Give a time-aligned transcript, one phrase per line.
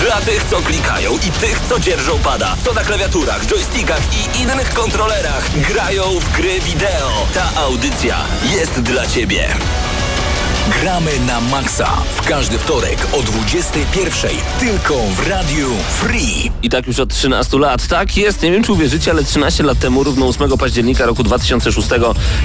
[0.00, 4.74] Dla tych, co klikają i tych, co dzierżą pada, co na klawiaturach, joystickach i innych
[4.74, 7.26] kontrolerach grają w gry wideo.
[7.34, 8.16] Ta audycja
[8.56, 9.48] jest dla Ciebie.
[10.68, 14.28] Gramy na maksa w każdy wtorek o 21.00
[14.60, 16.50] tylko w Radiu Free.
[16.62, 17.86] I tak już od 13 lat.
[17.86, 21.88] Tak jest, nie wiem czy uwierzycie, ale 13 lat temu, równo 8 października roku 2006,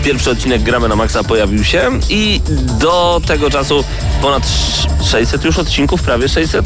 [0.04, 2.42] pierwszy odcinek Gramy na Maxa pojawił się i
[2.80, 3.84] do tego czasu
[4.22, 4.44] ponad
[5.12, 6.66] 600 już odcinków, prawie 600.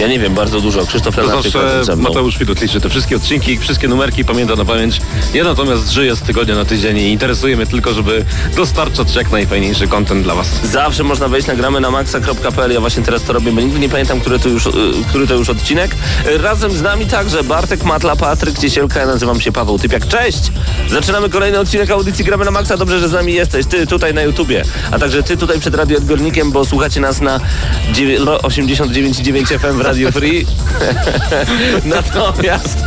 [0.00, 0.86] Ja nie wiem, bardzo dużo.
[0.86, 2.08] Krzysztof To Lenarczyk zawsze razem ze mną.
[2.08, 5.00] Mateusz Widut liczy te wszystkie odcinki, wszystkie numerki pamięta na pamięć.
[5.34, 8.24] Ja natomiast żyję z tygodnia na tydzień i interesuje mnie tylko, żeby
[8.56, 10.48] dostarczać jak najfajniejszy content dla Was.
[10.72, 12.72] Zawsze można wejść na gramy na maxa.pl.
[12.72, 14.70] Ja właśnie teraz to robię, bo nigdy nie pamiętam, który to już, y,
[15.08, 15.90] który to już odcinek.
[16.26, 20.08] Y, Razem z nami także Bartek Matla, Patryk Ciesielka, ja nazywam się Paweł Typiak.
[20.08, 20.52] Cześć!
[20.90, 22.76] Zaczynamy kolejny odcinek audycji Gramy na Maxa.
[22.76, 23.66] Dobrze, że z nami jesteś.
[23.66, 27.40] Ty tutaj na YouTubie, a także ty tutaj przed Radio Odbiornikiem, bo słuchacie nas na
[27.92, 30.46] dziewię- ro- 89,9 FM w Radio Free.
[31.84, 32.78] Natomiast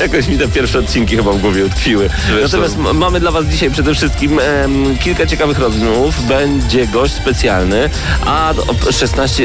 [0.00, 2.10] jakoś mi te pierwsze odcinki chyba w głowie utkwiły.
[2.42, 6.26] Natomiast mamy dla Was dzisiaj przede wszystkim em, kilka ciekawych rozmów.
[6.26, 7.90] Będzie gość specjalny,
[8.26, 8.54] a
[8.88, 9.42] o 16,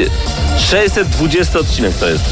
[0.58, 2.24] 620 odcinek to jest.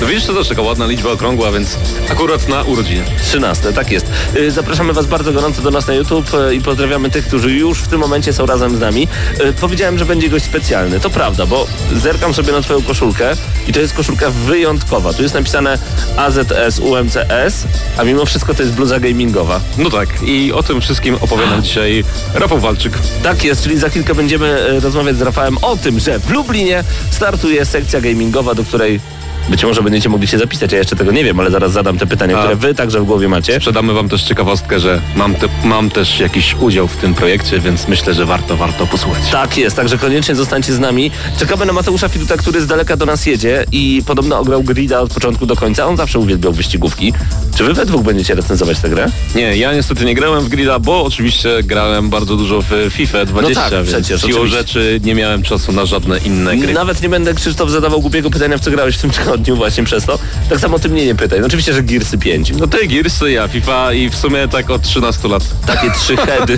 [0.00, 1.78] No widzisz, to też taka ładna liczba okrągła, więc
[2.10, 3.04] akurat na urodziny.
[3.24, 4.06] 13, tak jest.
[4.36, 7.78] Y, Zapraszamy Was bardzo gorąco do nas na YouTube y, i pozdrawiamy tych, którzy już
[7.78, 9.08] w tym momencie są razem z nami.
[9.40, 11.00] Y, Powiedziałem, że będzie gość specjalny.
[11.00, 13.32] To prawda, bo zerkam sobie na Twoją koszulkę
[13.68, 15.12] i to jest koszulka wyjątkowa.
[15.12, 15.78] Tu jest napisane
[16.16, 17.64] AZS UMCS,
[17.98, 19.60] a mimo wszystko to jest bluza gamingowa.
[19.78, 22.92] No tak, i o tym wszystkim opowie nam dzisiaj Rafał Walczyk.
[23.22, 27.64] Tak jest, czyli za chwilkę będziemy rozmawiać z Rafałem o tym, że w Lublinie startuje
[27.64, 29.00] sekcja gamingowa, do której
[29.48, 30.72] być może będziecie mogli się zapisać.
[30.72, 32.40] Ja jeszcze tego nie wiem, ale zaraz zadam te pytania, A.
[32.40, 33.56] które wy także w głowie macie.
[33.56, 37.88] Sprzedamy Wam też ciekawostkę, że mam, te, mam też jakiś udział w tym projekcie, więc
[37.88, 39.22] myślę, że warto, warto posłuchać.
[39.32, 41.10] Tak jest, także koniecznie zostańcie z nami.
[41.38, 45.14] Czekamy na Mateusza Fiduta, który z daleka do nas jedzie i podobno ograł Grida od
[45.14, 45.86] początku do końca.
[45.86, 47.12] On zawsze uwielbiał wyścigówki.
[47.56, 49.06] Czy wy we dwóch będziecie recenzować tę grę?
[49.34, 53.62] Nie, ja niestety nie grałem w Grilla, bo oczywiście grałem bardzo dużo w FIFA 20,
[53.62, 54.58] tak, więc przecież, siłą oczywiście.
[54.58, 56.72] rzeczy nie miałem czasu na żadne inne gry.
[56.72, 60.04] Nawet nie będę Krzysztof zadawał głupiego pytania, w co grałeś w tym tygodniu właśnie przez
[60.04, 60.18] to.
[60.48, 61.40] Tak samo ty mnie nie pytaj.
[61.40, 62.52] No oczywiście, że Gearsy 5.
[62.58, 65.42] No te Gearsy, ja FIFA i w sumie tak od 13 lat.
[65.66, 66.56] Takie trzy heady.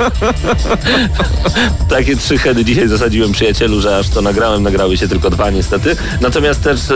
[1.88, 5.96] Takie trzy heady dzisiaj zasadziłem przyjacielu, że aż to nagrałem, nagrały się tylko dwa niestety.
[6.20, 6.94] Natomiast też e,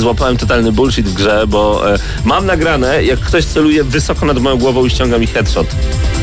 [0.00, 4.58] złapałem totalny bullshit w grze, bo e, mam nagrane, jak ktoś celuje wysoko nad moją
[4.58, 5.66] głową i ściąga mi headshot.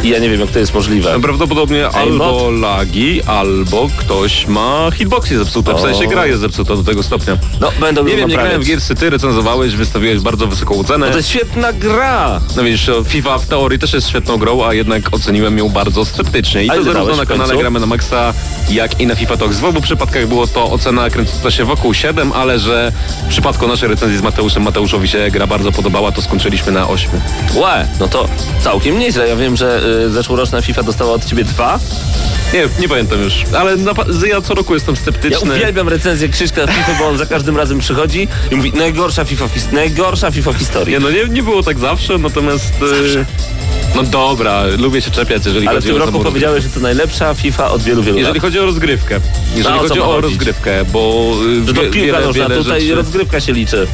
[0.04, 1.22] I ja nie wiem, jak to jest możliwe.
[1.22, 7.04] Prawdopodobnie albo lagi, albo ktoś ma hitboxy zepsute, w sensie gra jest zepsuta do tego
[7.04, 7.38] stopnia.
[7.62, 11.06] No, będą Nie wiem, nie grałem w Gearsy, ty recenzowałeś, wystawiłeś bardzo wysoką cenę.
[11.06, 12.42] No to jest świetna gra!
[12.56, 16.06] No widzisz, o, FIFA w teorii też jest świetną grą, a jednak oceniłem ją bardzo
[16.06, 16.64] sceptycznie.
[16.64, 17.58] I to zarówno na kanale?
[17.58, 18.34] Gramy na Maxa,
[18.70, 19.60] jak i na FIFA Talks.
[19.60, 22.92] W obu przypadkach było to ocena kręcąca się wokół 7, ale że
[23.26, 27.10] w przypadku naszej recenzji z Mateuszem Mateuszowi się gra bardzo podobała, to skończyliśmy na 8.
[27.56, 28.28] Łe, no to
[28.64, 29.28] całkiem nieźle.
[29.28, 31.80] Ja wiem, że y, zeszłoroczna FIFA dostała od ciebie dwa.
[32.54, 33.92] Nie, nie pamiętam już, ale na,
[34.28, 35.56] ja co roku jestem Ja sceptyczny.
[35.56, 39.54] uwielbiam recenzję Krzyśka FIFA, bo on za każdym razem przychodzi i mówi najgorsza FIFA w,
[39.56, 40.94] his- najgorsza FIFA w historii.
[40.94, 42.74] Nie, no nie, nie było tak zawsze, natomiast...
[43.20, 43.26] e,
[43.96, 46.70] No dobra, lubię się czepiać, jeżeli Ale w chodzi tym o roku samą powiedziałeś, że
[46.70, 48.42] to najlepsza FIFA od wielu, wielu Jeżeli lat.
[48.42, 49.20] chodzi o rozgrywkę.
[49.56, 50.24] Jeżeli No, o chodzi o chodzić?
[50.32, 51.34] rozgrywkę, bo
[51.64, 52.96] y, Że to piłka nożna, tutaj rzeczy...
[52.96, 53.88] rozgrywka się liczy.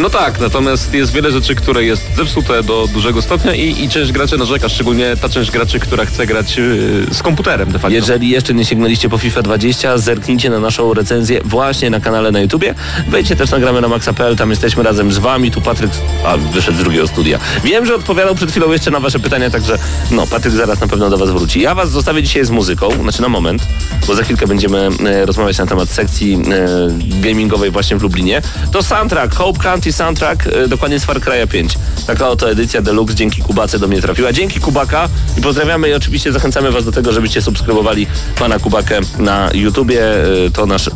[0.00, 4.12] No tak, natomiast jest wiele rzeczy, które jest zepsute do dużego stopnia i, i część
[4.12, 7.94] graczy narzeka, szczególnie ta część graczy, która chce grać y, z komputerem de facto.
[7.94, 12.40] Jeżeli jeszcze nie sięgnęliście po FIFA 20, zerknijcie na naszą recenzję właśnie na kanale na
[12.40, 12.74] YouTubie.
[13.08, 15.50] Wejdźcie też nagramy na maxa.pl, tam jesteśmy razem z wami.
[15.50, 15.90] Tu Patryk,
[16.24, 17.38] a wyszedł z drugiego studia.
[17.64, 19.78] Wiem, że odpowiadał przed chwilą jeszcze na wasze pytania, także
[20.10, 21.60] no, Patryk zaraz na pewno do was wróci.
[21.60, 23.62] Ja was zostawię dzisiaj z muzyką, znaczy na moment,
[24.06, 28.42] bo za chwilkę będziemy e, rozmawiać na temat sekcji e, gamingowej właśnie w Lublinie.
[28.72, 31.74] To soundtrack, Hope County soundtrack, e, dokładnie z Far Cry'a 5.
[32.06, 34.32] Taka oto edycja deluxe dzięki Kubace do mnie trafiła.
[34.32, 35.08] Dzięki Kubaka
[35.38, 38.06] i pozdrawiamy i oczywiście zachęcamy was do tego, żebyście subskrybowali
[38.38, 40.02] pana Kubakę na YouTubie.
[40.46, 40.90] E, To nasz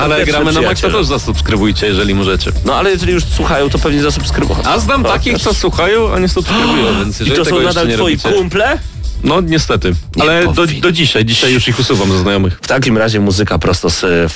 [0.00, 2.52] Ale gramy na Maxa też zasubskrybujcie, jeżeli możecie.
[2.64, 4.62] No ale jeżeli już słuchają, to pewnie zasubskrybują.
[4.64, 7.86] A znam takich, co słuchają, a nie subskrybują, więc I jeżeli to tego są nadal
[7.86, 8.32] twoi robicie...
[8.32, 8.78] kumple?
[9.24, 12.58] No niestety, Nie ale do, do dzisiaj, dzisiaj już ich usuwam ze znajomych.
[12.62, 14.32] W takim razie muzyka prosto z...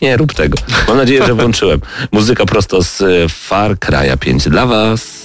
[0.00, 0.58] Nie rób tego.
[0.88, 1.80] Mam nadzieję, że włączyłem.
[2.12, 5.20] Muzyka prosto z e, Far Cry'a 5 dla was.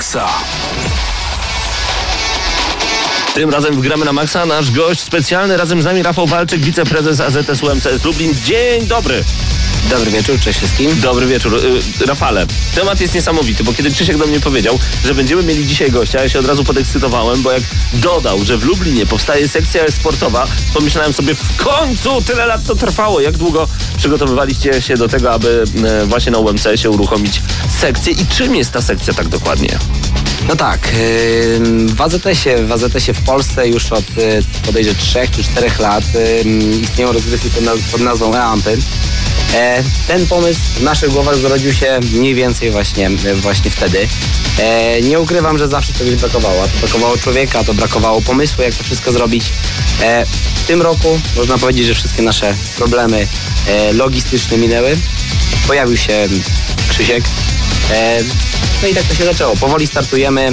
[0.00, 0.28] Maksa.
[3.34, 7.20] Tym razem w Gramy na Maxa nasz gość specjalny, razem z nami Rafał Walczyk, wiceprezes
[7.20, 8.34] AZS UMCS Lublin.
[8.44, 9.24] Dzień dobry!
[9.90, 11.00] Dobry wieczór, cześć wszystkim.
[11.00, 11.54] Dobry wieczór.
[12.00, 15.90] Y, Rafale, temat jest niesamowity, bo kiedy Krzysiek do mnie powiedział, że będziemy mieli dzisiaj
[15.90, 17.62] gościa, ja się od razu podekscytowałem, bo jak
[17.92, 23.20] dodał, że w Lublinie powstaje sekcja sportowa, pomyślałem sobie, w końcu tyle lat to trwało.
[23.20, 28.56] Jak długo przygotowywaliście się do tego, aby e, właśnie na UMCS-ie uruchomić sekcję i czym
[28.56, 29.78] jest ta sekcja tak dokładnie?
[30.50, 30.80] No tak,
[31.86, 36.04] w AZS-ie, w AZS-ie w Polsce już od y, podejrzę 3 czy 4 lat
[36.82, 38.78] istnieją rozgrywki pod, naz- pod nazwą e-ampy.
[39.54, 44.08] E, ten pomysł w naszych głowach zrodził się mniej więcej właśnie, właśnie wtedy.
[44.58, 46.62] E, nie ukrywam, że zawsze czegoś brakowało.
[46.62, 49.52] To brakowało człowieka, to brakowało pomysłu, jak to wszystko zrobić.
[50.02, 53.26] E, w tym roku można powiedzieć, że wszystkie nasze problemy
[53.92, 54.96] logistyczne minęły.
[55.66, 56.28] Pojawił się
[56.88, 57.24] Krzysiek.
[58.60, 59.56] E, no i tak to się zaczęło.
[59.56, 60.52] Powoli startujemy.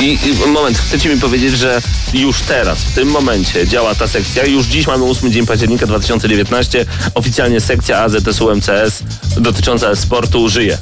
[0.00, 1.82] I, I moment, chcecie mi powiedzieć, że
[2.14, 4.44] już teraz, w tym momencie działa ta sekcja.
[4.44, 6.86] Już dziś mamy 8 dzień października 2019.
[7.14, 9.02] Oficjalnie sekcja AZS UMCS
[9.36, 10.78] dotycząca sportu żyje.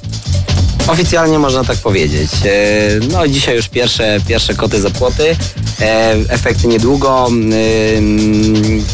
[0.87, 2.31] Oficjalnie można tak powiedzieć.
[2.45, 5.37] E, No dzisiaj już pierwsze, pierwsze koty za płoty.
[5.81, 7.27] E, Efekty niedługo.
[7.29, 8.85] Ym,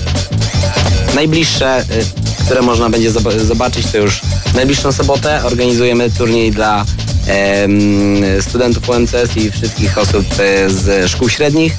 [1.15, 1.85] Najbliższe, e,
[2.45, 4.21] które można będzie zob- zobaczyć, to już
[4.55, 6.85] najbliższą sobotę organizujemy turniej dla
[8.41, 11.77] studentów UMCS i wszystkich osób e, z szkół średnich.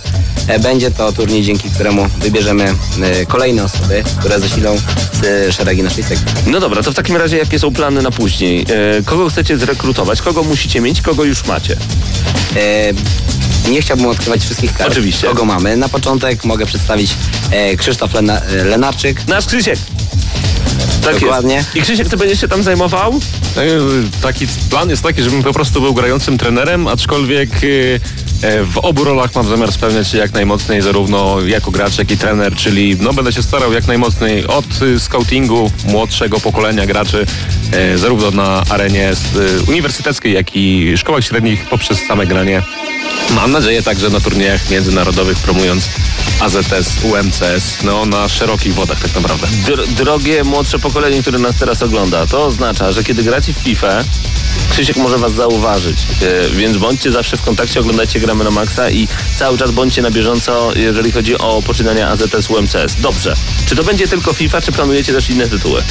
[0.47, 2.63] E, Będzie to turniej, dzięki któremu wybierzemy
[3.01, 4.75] e, kolejne osoby, które zasilą
[5.51, 6.27] szeregi naszej sekcji.
[6.47, 8.65] No dobra, to w takim razie jakie są plany na później?
[9.05, 10.21] Kogo chcecie zrekrutować?
[10.21, 11.01] Kogo musicie mieć?
[11.01, 11.77] Kogo już macie?
[13.69, 14.91] Nie chciałbym odkrywać wszystkich kart.
[14.91, 15.27] Oczywiście.
[15.27, 15.77] Kogo mamy?
[15.77, 17.15] Na początek mogę przedstawić
[17.77, 19.27] Krzysztof Lena, Lenarczyk.
[19.27, 19.79] Nasz Krzysiek!
[21.05, 21.55] Tak Dokładnie.
[21.55, 21.75] Jest.
[21.75, 23.19] I Krzysiek, ty będziesz się tam zajmował?
[23.57, 23.61] E,
[24.21, 29.35] Taki plan jest taki, żebym po prostu był grającym trenerem, aczkolwiek e, w obu rolach
[29.35, 33.33] mam zamiar spełniać się jak najmocniej, zarówno jako gracz, jak i trener, czyli no, będę
[33.33, 37.25] się starał jak najmocniej od y, scoutingu młodszego pokolenia graczy,
[37.71, 42.61] e, zarówno na arenie y, uniwersyteckiej, jak i szkołach średnich poprzez same granie.
[43.35, 45.89] Mam nadzieję także na turniejach międzynarodowych promując
[46.39, 49.47] AZS, UMCS, no na szerokich wodach tak naprawdę.
[49.65, 54.03] Dr- drogie młodsze pokolenie, które nas teraz ogląda, to oznacza, że kiedy gracie w FIFA,
[54.69, 59.07] Krzysiek może was zauważyć, e, więc bądźcie zawsze w kontakcie, oglądajcie Gramy na Maxa i
[59.35, 62.95] cały czas bądźcie na bieżąco, jeżeli chodzi o poczynania AZS UMCS.
[63.01, 63.33] Dobrze.
[63.65, 65.83] Czy to będzie tylko FIFA, czy planujecie też inne tytuły?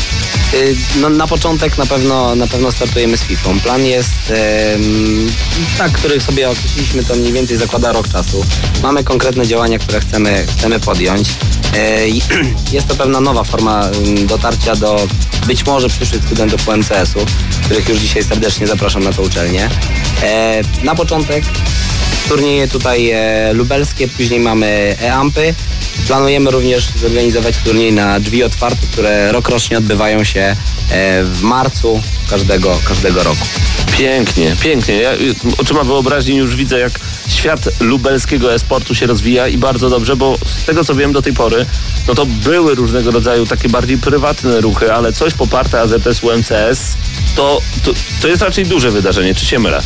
[0.55, 3.50] Y, No, na początek na pewno, na pewno startujemy z FIFA.
[3.62, 4.11] Plan jest
[4.75, 5.33] em,
[5.79, 8.45] tak, który sobie określiliśmy, to mniej więcej zakłada rok czasu.
[8.83, 11.29] Mamy konkretne działania, które chcemy, chcemy podjąć.
[11.75, 12.00] E,
[12.73, 13.91] Jest to pewna nowa forma
[14.26, 15.07] dotarcia do
[15.47, 17.26] być może przyszłych studentów UMCS-u,
[17.64, 19.71] których już dzisiaj serdecznie zapraszam na tę uczelnię.
[20.23, 21.45] E, Na początek
[22.28, 25.54] turnieje tutaj e, lubelskie, później mamy e-ampy.
[26.06, 30.56] Planujemy również zorganizować turniej na drzwi otwarte, które rokrocznie odbywają się e,
[31.25, 33.47] w marcu każdego, każdego roku.
[33.99, 34.94] Pięknie, pięknie.
[34.94, 35.11] Ja
[35.59, 40.64] oczyma wyobraźni już widzę, jak świat lubelskiego e-sportu się rozwija i bardzo dobrze, bo z
[40.64, 41.66] tego co wiem do tej pory,
[42.09, 46.97] no to były różnego rodzaju takie bardziej prywatne ruchy, ale coś poparte AZS UMCS,
[47.37, 47.92] to, to,
[48.23, 49.83] to jest raczej duże wydarzenie, czy się mylę?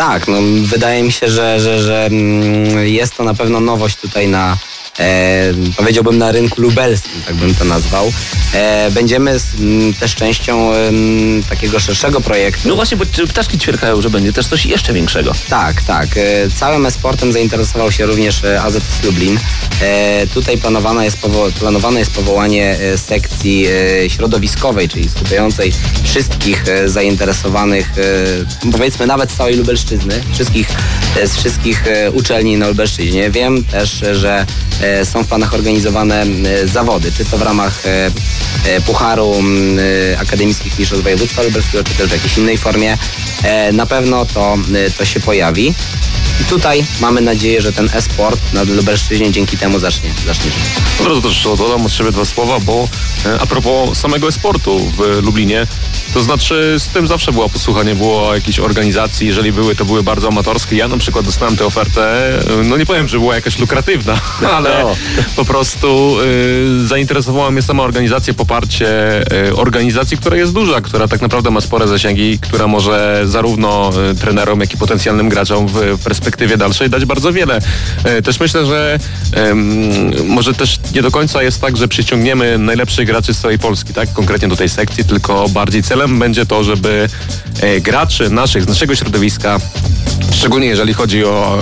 [0.00, 4.28] Tak, no, wydaje mi się, że, że, że mm, jest to na pewno nowość tutaj
[4.28, 4.56] na,
[5.00, 8.12] e, powiedziałbym na rynku lubelskim, tak bym to nazwał.
[8.54, 12.68] E, będziemy z, m, też częścią em, takiego szerszego projektu.
[12.68, 15.32] No właśnie, bo ptaszki ćwierkają, że będzie też coś jeszcze większego.
[15.48, 16.08] Tak, tak.
[16.16, 19.38] E, Całym e-sportem zainteresował się również e, AZS Lublin.
[19.82, 23.66] E, Tutaj planowane jest, powo- planowane jest powołanie e, sekcji
[24.08, 25.72] środowiskowej, czyli skupiającej
[26.04, 27.90] wszystkich zainteresowanych,
[28.72, 30.68] powiedzmy nawet z całej Lubelszczyzny, wszystkich,
[31.24, 33.30] z wszystkich uczelni na Lubelszczyźnie.
[33.30, 34.46] Wiem też, że
[35.04, 38.10] są w planach organizowane e, zawody, czy to w ramach e,
[38.66, 39.34] e, Pucharu
[40.14, 42.98] e, Akademickich Mistrzostw Województwa Lubelskiego, czy też w jakiejś innej formie.
[43.42, 45.74] E, Na pewno to, e, to się pojawi.
[46.40, 50.60] I tutaj mamy nadzieję, że ten e-sport na Lubelszczyźnie dzięki temu zacznie, zacznie żyć.
[51.00, 52.88] Od razu też dodam od siebie dwa słowa, bo
[53.26, 55.66] e, a propos samego e-sportu w Lublinie,
[56.14, 60.02] to znaczy z tym zawsze była posłucha, nie było jakiejś organizacji, jeżeli były, to były
[60.02, 60.76] bardzo amatorskie.
[60.76, 62.02] Ja na przykład dostałem tę ofertę,
[62.38, 64.20] e, no nie powiem, że była jakaś lukratywna,
[64.56, 64.96] ale No.
[65.36, 66.16] po prostu
[66.84, 68.88] e, zainteresowała mnie sama organizacja, poparcie
[69.48, 74.14] e, organizacji, która jest duża, która tak naprawdę ma spore zasięgi, która może zarówno e,
[74.14, 77.60] trenerom, jak i potencjalnym graczom w, w perspektywie dalszej dać bardzo wiele.
[78.04, 78.98] E, Też myślę, że
[80.24, 84.12] może też nie do końca jest tak, że przyciągniemy najlepszych graczy z całej Polski, tak?
[84.12, 87.08] Konkretnie do tej sekcji, tylko bardziej celem będzie to, żeby
[87.60, 89.58] e, graczy naszych, z naszego środowiska,
[90.32, 91.58] szczególnie jeżeli chodzi o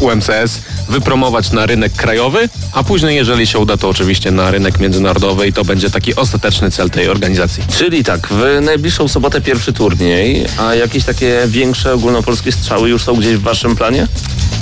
[0.00, 4.80] e, UMCS, wypromować na rynek krajowy, a później, jeżeli się uda, to oczywiście na rynek
[4.80, 7.62] międzynarodowy i to będzie taki ostateczny cel tej organizacji.
[7.78, 13.14] Czyli tak, w najbliższą sobotę pierwszy turniej, a jakieś takie większe ogólnopolskie strzały już są
[13.14, 14.06] gdzieś w waszym planie?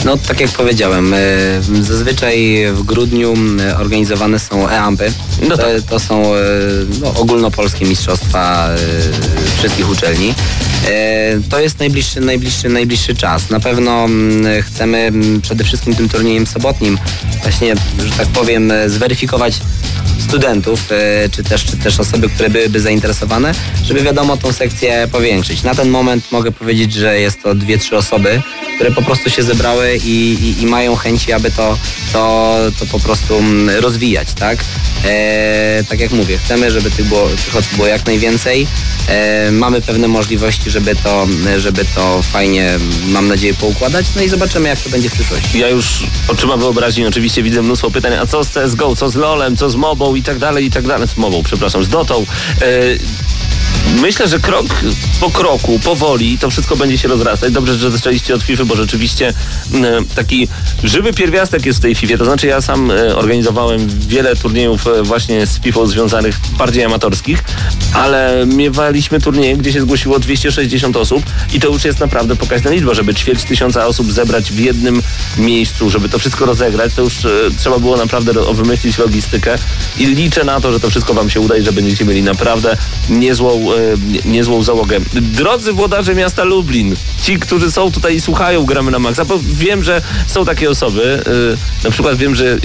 [0.04, 1.18] No tak jak powiedziałem, e,
[1.82, 5.12] zazwyczaj w grudniu e, organizowane są e-ampy.
[5.48, 5.82] No to, tak.
[5.90, 6.38] to są e,
[7.00, 8.68] no, ogólnopolskie mistrzostwa
[9.58, 10.34] wszystkich uczelni.
[10.86, 13.50] E, To jest najbliższy, najbliższy, najbliższy czas.
[13.50, 16.98] Na pewno mm, chcemy mm, przede wszystkim tym turniejem sobotnim
[17.42, 19.60] właśnie, że tak powiem, e, zweryfikować
[20.18, 23.52] studentów, e, czy też, czy też osoby, które byłyby zainteresowane,
[23.84, 25.62] żeby wiadomo tą sekcję powiększyć.
[25.62, 28.42] Na ten moment mogę powiedzieć, że jest to dwie, trzy osoby,
[28.74, 31.78] które po prostu się zebrały i, i, i mają chęci, aby to,
[32.12, 34.58] to, to po prostu mm, rozwijać, tak?
[35.04, 38.66] E, tak jak mówię, chcemy, żeby tych, było, tych osób było jak najwięcej.
[39.08, 42.78] E, mamy pewne możliwości, żeby to, żeby to fajnie,
[43.08, 45.58] mam nadzieję, poukładać, no i zobaczymy, jak to będzie w przyszłości.
[45.58, 49.56] Ja już oczyma wyobraźni oczywiście widzę mnóstwo pytań, a co z CSGO, co z LoLem,
[49.56, 51.08] co z MOBą i tak dalej, i tak dalej.
[51.08, 52.26] Z MOBą, przepraszam, z Dotą.
[52.62, 52.66] E,
[54.00, 54.66] Myślę, że krok
[55.20, 57.52] po kroku, powoli to wszystko będzie się rozrastać.
[57.52, 59.32] Dobrze, że zaczęliście od FIFA, bo rzeczywiście
[59.74, 60.48] m, taki
[60.84, 62.18] żywy pierwiastek jest w tej FIFA.
[62.18, 67.44] To znaczy ja sam e, organizowałem wiele turniejów e, właśnie z FIFA związanych bardziej amatorskich,
[67.94, 71.22] ale miewaliśmy turnieje, gdzie się zgłosiło 260 osób
[71.54, 75.02] i to już jest naprawdę pokaźna liczba, żeby ćwierć tysiąca osób zebrać w jednym
[75.38, 79.58] miejscu, żeby to wszystko rozegrać, to już e, trzeba było naprawdę wymyślić logistykę
[79.98, 82.76] i liczę na to, że to wszystko wam się uda i że będziecie mieli naprawdę
[83.08, 85.00] niezłą, e, nie- niezłą załogę.
[85.12, 89.82] Drodzy włodarze miasta Lublin, ci, którzy są tutaj i słuchają Gramy na Maxa, bo wiem,
[89.82, 91.22] że są takie osoby,
[91.82, 92.58] e, na przykład wiem, że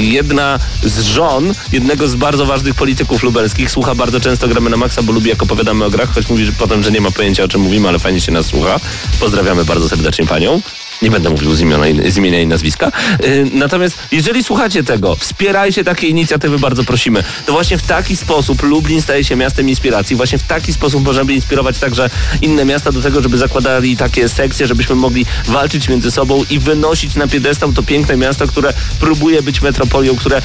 [0.00, 5.02] jedna z żon jednego z bardzo ważnych polityków lubelskich słucha bardzo często Gramy na Maxa,
[5.02, 7.48] bo lubi jak opowiadamy o grach, choć mówi że potem, że nie ma pojęcia o
[7.48, 8.80] czym mówimy, ale fajnie się nas słucha.
[9.20, 10.60] Pozdrawiamy bardzo serdecznie panią.
[11.02, 12.92] Nie będę mówił z imienia, i- z imienia i nazwiska.
[13.22, 17.24] Yy, natomiast jeżeli słuchacie tego, wspierajcie takie inicjatywy, bardzo prosimy.
[17.46, 20.16] To właśnie w taki sposób Lublin staje się miastem inspiracji.
[20.16, 22.10] Właśnie w taki sposób możemy inspirować także
[22.42, 27.14] inne miasta do tego, żeby zakładali takie sekcje, żebyśmy mogli walczyć między sobą i wynosić
[27.14, 30.42] na piedestał to piękne miasto, które próbuje być metropolią, które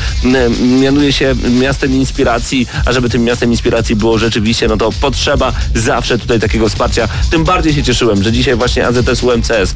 [0.79, 6.17] mianuje się miastem inspiracji, a żeby tym miastem inspiracji było rzeczywiście, no to potrzeba zawsze
[6.19, 7.07] tutaj takiego wsparcia.
[7.31, 9.73] Tym bardziej się cieszyłem, że dzisiaj właśnie AZS UMCS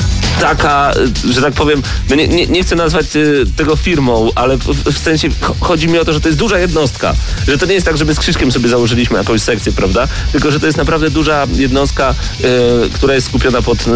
[0.00, 0.17] you.
[0.40, 0.92] Taka,
[1.30, 5.28] że tak powiem, no nie, nie, nie chcę nazwać y, tego firmą, ale w, sensie
[5.28, 7.14] cho- chodzi mi o to, że to jest duża jednostka.
[7.48, 10.08] Że to nie jest tak, że my z Krzyżkiem sobie założyliśmy jakąś sekcję, prawda?
[10.32, 12.44] Tylko, że to jest naprawdę duża jednostka, y,
[12.90, 13.90] która jest skupiona pod y,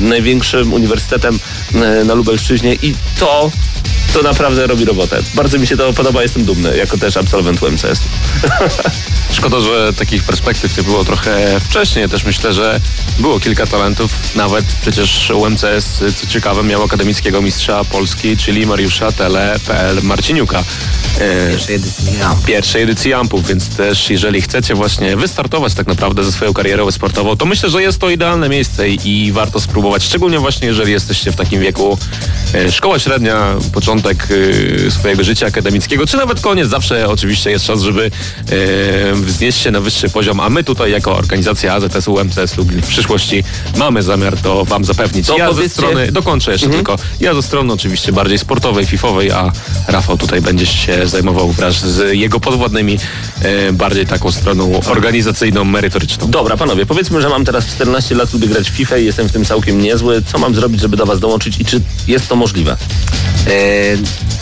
[0.00, 1.38] największym uniwersytetem
[2.04, 3.50] na Lubelszczyźnie i to
[4.12, 5.22] to naprawdę robi robotę.
[5.34, 8.00] Bardzo mi się to podoba, jestem dumny, jako też absolwent UMCS.
[9.32, 12.08] Szkoda, że takich perspektyw nie było trochę wcześniej.
[12.08, 12.80] Też myślę, że
[13.18, 14.10] było kilka talentów.
[14.34, 15.64] Nawet przecież UMCS,
[16.20, 20.64] co ciekawe, miał akademickiego mistrza Polski, czyli Mariusza Tele.pl Marciniuka.
[21.20, 22.36] E, Pierwszej edycji ja.
[22.46, 27.36] pierwszej edycji Ampów, więc też jeżeli chcecie właśnie wystartować tak naprawdę ze swoją karierą sportową,
[27.36, 31.36] to myślę, że jest to idealne miejsce i warto spróbować, szczególnie właśnie jeżeli jesteście w
[31.36, 31.98] takim wieku
[32.54, 34.28] e, szkoła średnia, początek
[34.86, 38.10] e, swojego życia akademickiego, czy nawet koniec, zawsze oczywiście jest czas, żeby
[39.14, 43.44] wznieść się na wyższy poziom, a my tutaj jako organizacja AZS UMCS Lublin w przyszłości
[43.76, 45.26] mamy zamiar to wam zapewnić.
[45.26, 49.30] To ja ze powiedzcie- strony, dokończę jeszcze tylko, ja ze strony oczywiście bardziej sportowej, fifowej,
[49.30, 49.52] a
[49.88, 52.98] Rafał tutaj będzie się zajmował wraz z jego podwładnymi
[53.42, 56.30] e, bardziej taką stroną organizacyjną, merytoryczną.
[56.30, 59.32] Dobra, panowie, powiedzmy, że mam teraz 14 lat, lubię grać w FIFA i jestem w
[59.32, 60.22] tym całkiem niezły.
[60.32, 62.76] Co mam zrobić, żeby do was dołączyć i czy jest to możliwe?
[63.46, 63.50] E,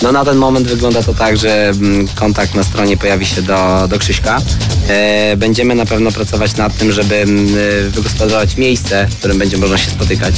[0.02, 3.88] No na ten moment wygląda to tak, że mm, kontakt na stronie pojawi się do,
[3.88, 4.40] do Krzyśka.
[4.88, 7.46] E, Będziemy na pewno pracować nad tym, żeby mm,
[7.86, 10.34] e, wygospodarować miejsce, w którym będzie można się spotykać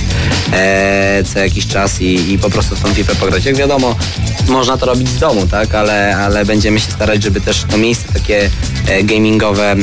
[1.33, 3.45] co jakiś czas i, i po prostu w tą FIFA pograć.
[3.45, 3.97] Jak wiadomo,
[4.49, 8.13] można to robić z domu, tak, ale, ale będziemy się starać, żeby też to miejsce
[8.13, 8.51] takie
[8.89, 9.77] e, gamingowe e,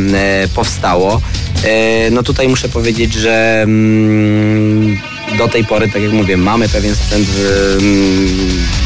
[0.56, 1.22] powstało.
[1.64, 3.66] E, No tutaj muszę powiedzieć, że
[5.38, 7.28] do tej pory, tak jak mówię, mamy pewien sprzęt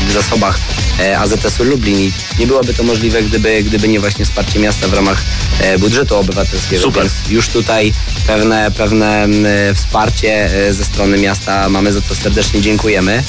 [0.09, 0.59] w, zasobach
[0.99, 4.93] e, AZS-u Lublin i nie byłoby to możliwe, gdyby, gdyby nie właśnie wsparcie miasta w
[4.93, 5.23] ramach
[5.59, 6.81] e, budżetu obywatelskiego.
[6.81, 7.03] Super.
[7.03, 7.93] Więc już tutaj
[8.27, 13.23] pewne, pewne e, wsparcie ze strony miasta mamy, za to serdecznie dziękujemy.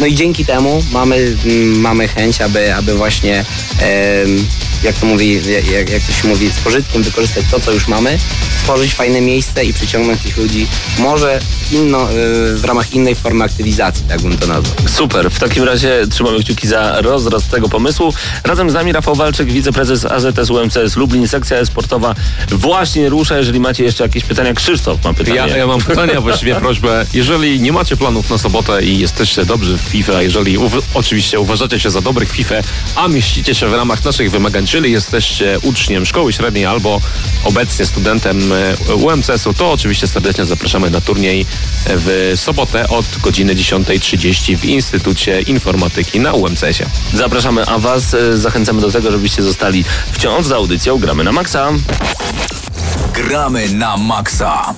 [0.00, 3.44] No i dzięki temu mamy, mamy chęć, aby, aby właśnie
[4.82, 5.40] jak to mówi,
[5.72, 8.18] jak, jak to się mówi, z pożytkiem wykorzystać to, co już mamy,
[8.60, 10.66] stworzyć fajne miejsce i przyciągnąć tych ludzi
[10.98, 11.40] może
[11.72, 12.08] inno,
[12.54, 14.77] w ramach innej formy aktywizacji, tak bym to nazwał.
[14.86, 18.14] Super, w takim razie trzymamy kciuki za rozrost tego pomysłu.
[18.44, 22.14] Razem z nami Rafał Walczyk, wiceprezes AZS UMCS Lublin, sekcja sportowa
[22.48, 23.38] właśnie rusza.
[23.38, 25.36] Jeżeli macie jeszcze jakieś pytania, Krzysztof ma pytanie.
[25.36, 27.06] Ja, ja mam pytania, właściwie prośbę.
[27.14, 30.58] Jeżeli nie macie planów na sobotę i jesteście dobrzy w FIFA, jeżeli
[30.94, 32.54] oczywiście uważacie się za dobrych w FIFA,
[32.96, 37.00] a mieścicie się w ramach naszych wymagań, czyli jesteście uczniem szkoły średniej albo
[37.44, 38.52] obecnie studentem
[38.88, 41.46] e, UMCS-u, to oczywiście serdecznie zapraszamy na turniej
[41.86, 46.86] w sobotę od godziny 10.30 w Instytucie Informatyki na UMCS-ie.
[47.14, 51.72] Zapraszamy, a Was e, zachęcamy do tego, żebyście zostali wciąż za audycją Gramy na Maxa.
[53.14, 54.74] Gramy na maksa.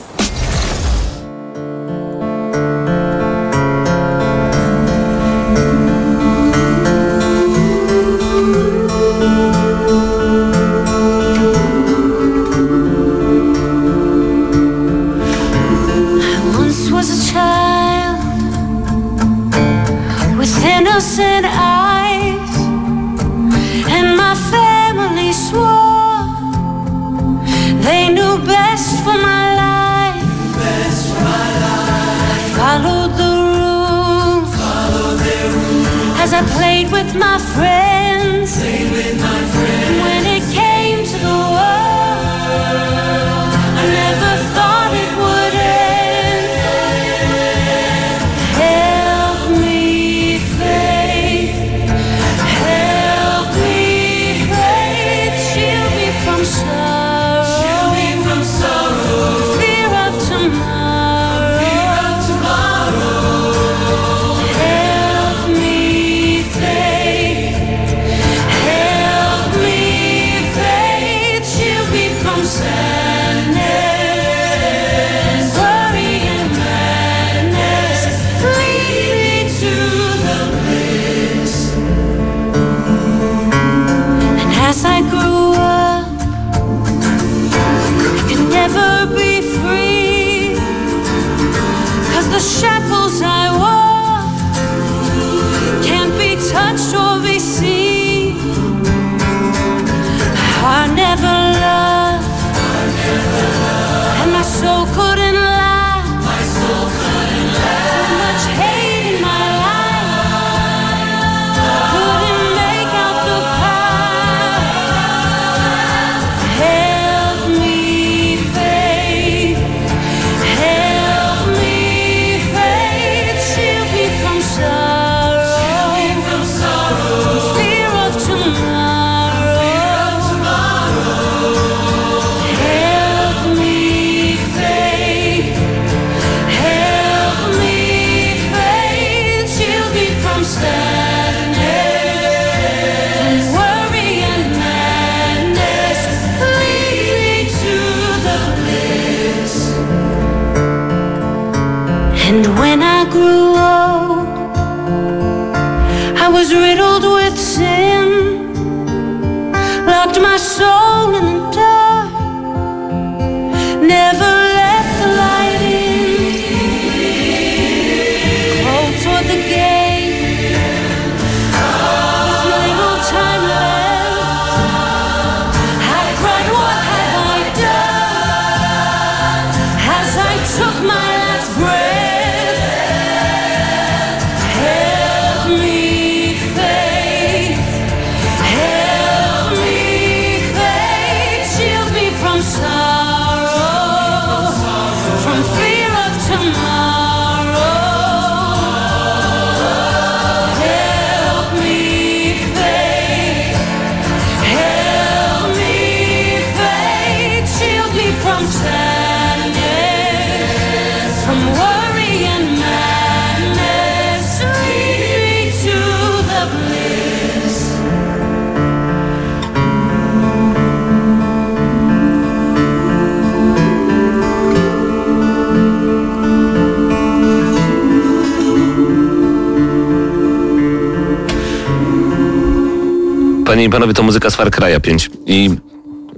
[233.51, 235.51] Panie i panowie, to muzyka z Far Cry'a 5 i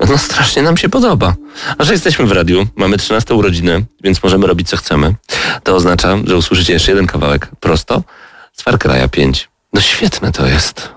[0.08, 1.34] no strasznie nam się podoba.
[1.78, 5.14] A że jesteśmy w radiu, mamy 13 urodziny, więc możemy robić co chcemy.
[5.62, 8.02] To oznacza, że usłyszycie jeszcze jeden kawałek prosto
[8.52, 9.48] z Far Cry'a 5.
[9.72, 10.88] No świetne to jest.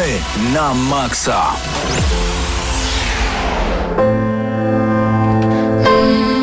[0.00, 0.18] Gramy
[0.54, 1.42] na maksa.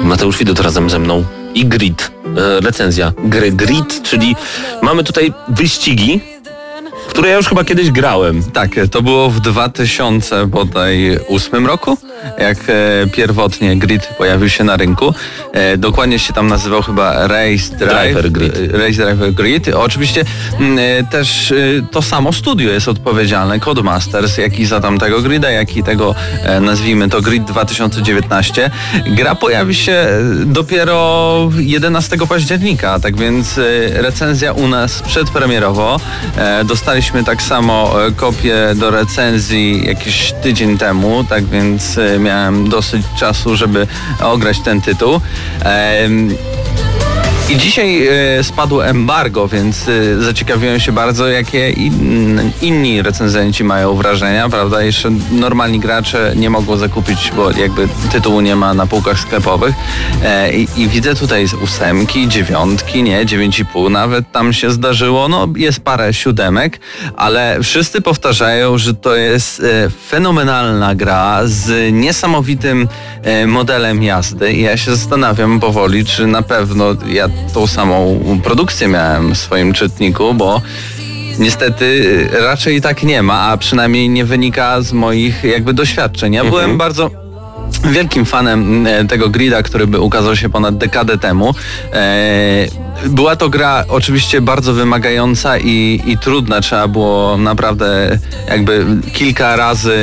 [0.03, 4.35] Mateusz Widut razem ze mną i Grid, e, recenzja gry Grid, czyli
[4.81, 6.21] mamy tutaj wyścigi,
[7.09, 8.43] które ja już chyba kiedyś grałem.
[8.51, 11.97] Tak, to było w 2000 bodaj 8 roku,
[12.37, 15.13] jak e, pierwotnie Grid pojawił się na rynku.
[15.53, 18.57] E, dokładnie się tam nazywał chyba Race Drive, Driver Grid.
[18.57, 19.67] e, Race Driver Grid.
[19.67, 20.25] Oczywiście
[20.59, 21.53] mm, też
[21.91, 26.15] to samo studio jest odpowiedzialne, Codemasters, jak i za tamtego Grida, jak i tego
[26.61, 28.71] nazwijmy to Grid 2019.
[29.07, 30.07] Gra pojawi się
[30.45, 33.59] dopiero 11 października, tak więc
[33.93, 35.99] recenzja u nas przedpremierowo.
[36.65, 43.87] Dostaliśmy tak samo kopię do recenzji jakiś tydzień temu, tak więc miałem dosyć czasu, żeby
[44.21, 45.21] ograć ten tytuł.
[47.49, 53.95] I dzisiaj e, spadło embargo, więc e, zaciekawiłem się bardzo, jakie in, inni recenzenci mają
[53.95, 54.81] wrażenia, prawda?
[54.81, 59.75] Jeszcze normalni gracze nie mogą zakupić, bo jakby tytułu nie ma na półkach sklepowych.
[60.23, 64.71] E, i, I widzę tutaj z ósemki, dziewiątki, nie, dziewięć i pół nawet tam się
[64.71, 65.27] zdarzyło.
[65.27, 66.79] No jest parę siódemek,
[67.17, 69.61] ale wszyscy powtarzają, że to jest
[70.09, 72.87] fenomenalna gra z niesamowitym
[73.47, 74.53] modelem jazdy.
[74.53, 79.73] I ja się zastanawiam powoli, czy na pewno ja tą samą produkcję miałem w swoim
[79.73, 80.61] czytniku, bo
[81.39, 86.33] niestety raczej tak nie ma, a przynajmniej nie wynika z moich jakby doświadczeń.
[86.33, 87.11] Ja byłem bardzo
[87.83, 91.53] wielkim fanem e, tego grida, który by ukazał się ponad dekadę temu.
[91.93, 92.67] E,
[93.05, 96.61] Była to gra oczywiście bardzo wymagająca i, i trudna.
[96.61, 99.93] Trzeba było naprawdę jakby kilka razy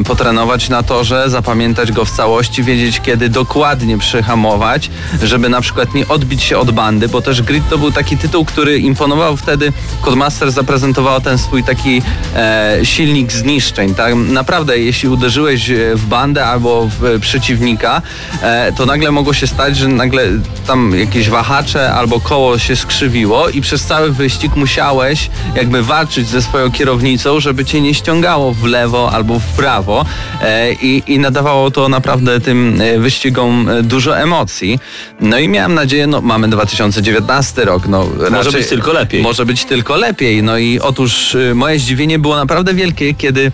[0.00, 4.90] e, potrenować na torze, zapamiętać go w całości, wiedzieć kiedy dokładnie przyhamować,
[5.22, 8.44] żeby na przykład nie odbić się od bandy, bo też Grid to był taki tytuł,
[8.44, 9.72] który imponował wtedy.
[10.02, 12.02] Codemaster zaprezentował ten swój taki
[12.36, 13.94] e, silnik zniszczeń.
[13.94, 14.14] Tak?
[14.14, 18.02] Naprawdę, jeśli uderzyłeś e, w bandę albo w przeciwnika,
[18.42, 20.22] e, to nagle mogło się stać, że nagle
[20.66, 26.42] tam jakieś wahacze albo koło się skrzywiło i przez cały wyścig musiałeś jakby walczyć ze
[26.42, 30.04] swoją kierownicą, żeby cię nie ściągało w lewo albo w prawo
[30.42, 34.78] e, i, i nadawało to naprawdę tym e, wyścigom e, dużo emocji.
[35.20, 39.22] No i miałem nadzieję, no mamy 2019 rok, no Może być tylko lepiej.
[39.22, 40.42] Może być tylko lepiej.
[40.42, 43.52] No i otóż moje zdziwienie było naprawdę wielkie, kiedy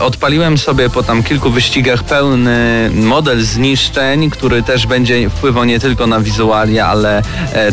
[0.00, 6.06] odpaliłem sobie po tam kilku wyścigach pełny model zniszczeń, który też będzie wpływał nie tylko
[6.06, 7.22] na wizualia, ale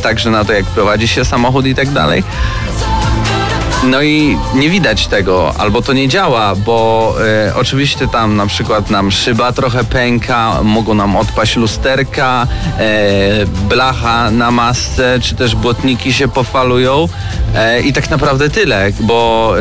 [0.04, 2.24] także na to, jak prowadzi się samochód i tak dalej.
[3.84, 7.16] No i nie widać tego, albo to nie działa, bo
[7.48, 12.48] e, oczywiście tam na przykład nam szyba trochę pęka, mogą nam odpaść lusterka,
[12.80, 17.08] e, blacha na masce, czy też błotniki się pofalują
[17.56, 19.54] e, i tak naprawdę tyle, bo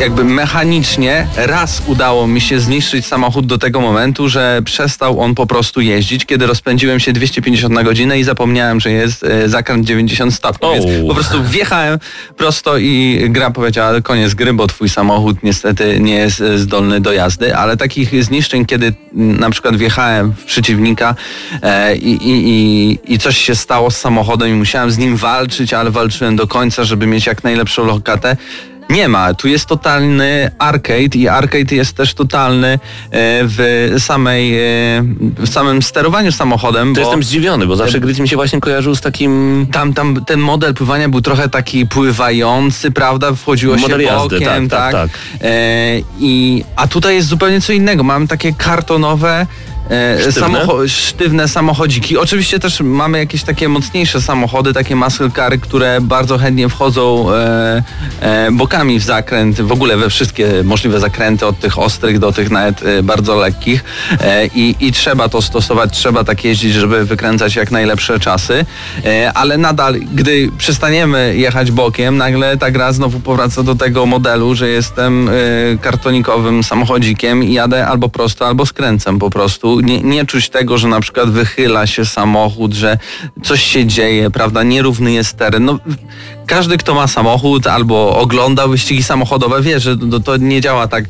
[0.00, 5.46] jakby mechanicznie raz udało mi się zniszczyć samochód do tego momentu, że przestał on po
[5.46, 10.34] prostu jeździć, kiedy rozpędziłem się 250 na godzinę i zapomniałem, że jest e, zakręt 90
[10.34, 10.68] stopni.
[10.68, 10.72] O.
[10.72, 11.98] Więc po prostu wjechałem
[12.36, 17.12] prosto i gra powiedziała koniec gry, bo twój samochód niestety nie jest e, zdolny do
[17.12, 21.14] jazdy, ale takich zniszczeń, kiedy m, na przykład wjechałem w przeciwnika
[21.62, 25.90] e, i, i, i coś się stało z samochodem i musiałem z nim walczyć, ale
[25.90, 28.36] walczyłem do końca, żeby mieć jak najlepszą lokatę.
[28.90, 32.78] Nie ma, tu jest totalny arcade i arcade jest też totalny e,
[33.42, 34.62] w samej, e,
[35.38, 36.94] w samym sterowaniu samochodem.
[36.94, 39.66] To jestem zdziwiony, bo zawsze Grid mi się właśnie kojarzył z takim...
[39.72, 43.32] tam, tam ten model pływania był trochę taki pływający, prawda?
[43.32, 45.20] Wchodziło Model się jazdy, bokiem, tak, tak, tak.
[45.42, 48.02] E, i, a tutaj jest zupełnie co innego.
[48.02, 49.46] Mamy takie kartonowe
[50.30, 50.40] Sztywne?
[50.40, 52.18] samocho- sztywne samochodziki.
[52.18, 57.82] Oczywiście też mamy jakieś takie mocniejsze samochody, takie muscle cary, które bardzo chętnie wchodzą e,
[58.20, 62.50] e, bokami w zakręt, w ogóle we wszystkie możliwe zakręty, od tych ostrych do tych
[62.50, 63.84] nawet e, bardzo lekkich.
[64.20, 68.64] E, i, I trzeba to stosować, trzeba tak jeździć, żeby wykręcać jak najlepsze czasy.
[69.04, 74.54] E, ale nadal, gdy przestaniemy jechać bokiem, nagle ta gra znowu powraca do tego modelu,
[74.54, 75.32] że jestem e,
[75.80, 79.75] kartonikowym samochodzikiem i jadę albo prosto, albo skręcem po prostu.
[79.80, 82.98] Nie, nie czuć tego, że na przykład wychyla się samochód, że
[83.42, 84.62] coś się dzieje, prawda?
[84.62, 85.64] Nierówny jest teren.
[85.64, 85.78] No,
[86.46, 91.04] każdy, kto ma samochód albo ogląda wyścigi samochodowe, wie, że to, to nie działa tak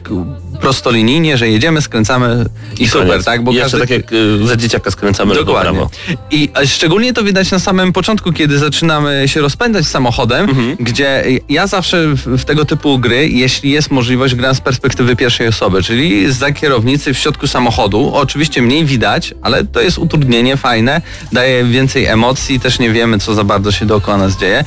[0.60, 2.44] prostolinijnie, że jedziemy, skręcamy
[2.78, 3.24] i super, Koniec.
[3.24, 3.44] tak?
[3.44, 5.70] Bo Jeszcze tak jak y, za dzieciaka skręcamy Dokładnie.
[5.72, 5.90] prawo.
[6.30, 10.76] I szczególnie to widać na samym początku, kiedy zaczynamy się rozpędzać samochodem, Mhm.
[10.80, 15.48] gdzie ja zawsze w, w tego typu gry, jeśli jest możliwość, gram z perspektywy pierwszej
[15.48, 18.14] osoby, czyli za kierownicy w środku samochodu.
[18.14, 21.00] Oczywiście mniej widać, ale to jest utrudnienie fajne,
[21.32, 24.64] daje więcej emocji, też nie wiemy, co za bardzo się dookoła nas dzieje.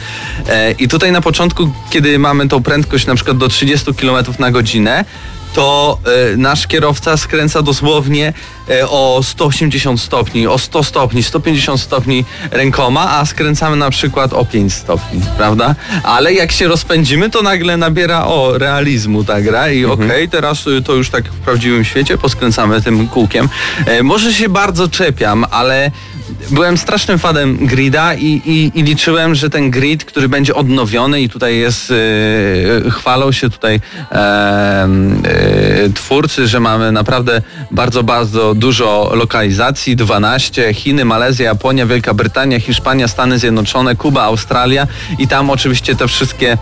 [0.47, 4.51] E, I tutaj na początku, kiedy mamy tą prędkość na przykład do 30 km na
[4.51, 5.05] godzinę,
[5.53, 5.97] to
[6.33, 8.33] e, nasz kierowca skręca dosłownie
[8.69, 14.45] e, o 180 stopni, o 100 stopni, 150 stopni rękoma, a skręcamy na przykład o
[14.45, 15.75] 5 stopni, prawda?
[16.03, 20.81] Ale jak się rozpędzimy, to nagle nabiera o realizmu ta gra i okej, teraz y,
[20.81, 23.49] to już tak w prawdziwym świecie poskręcamy tym kółkiem.
[23.85, 25.91] E, może się bardzo czepiam, ale
[26.51, 31.29] byłem strasznym fanem grida i, i, i liczyłem, że ten grid, który będzie odnowiony i
[31.29, 39.95] tutaj jest, yy, chwalą się tutaj yy, twórcy, że mamy naprawdę bardzo, bardzo dużo lokalizacji,
[39.95, 44.87] 12, Chiny, Malezja, Japonia, Wielka Brytania, Hiszpania, Stany Zjednoczone, Kuba, Australia
[45.19, 46.57] i tam oczywiście te wszystkie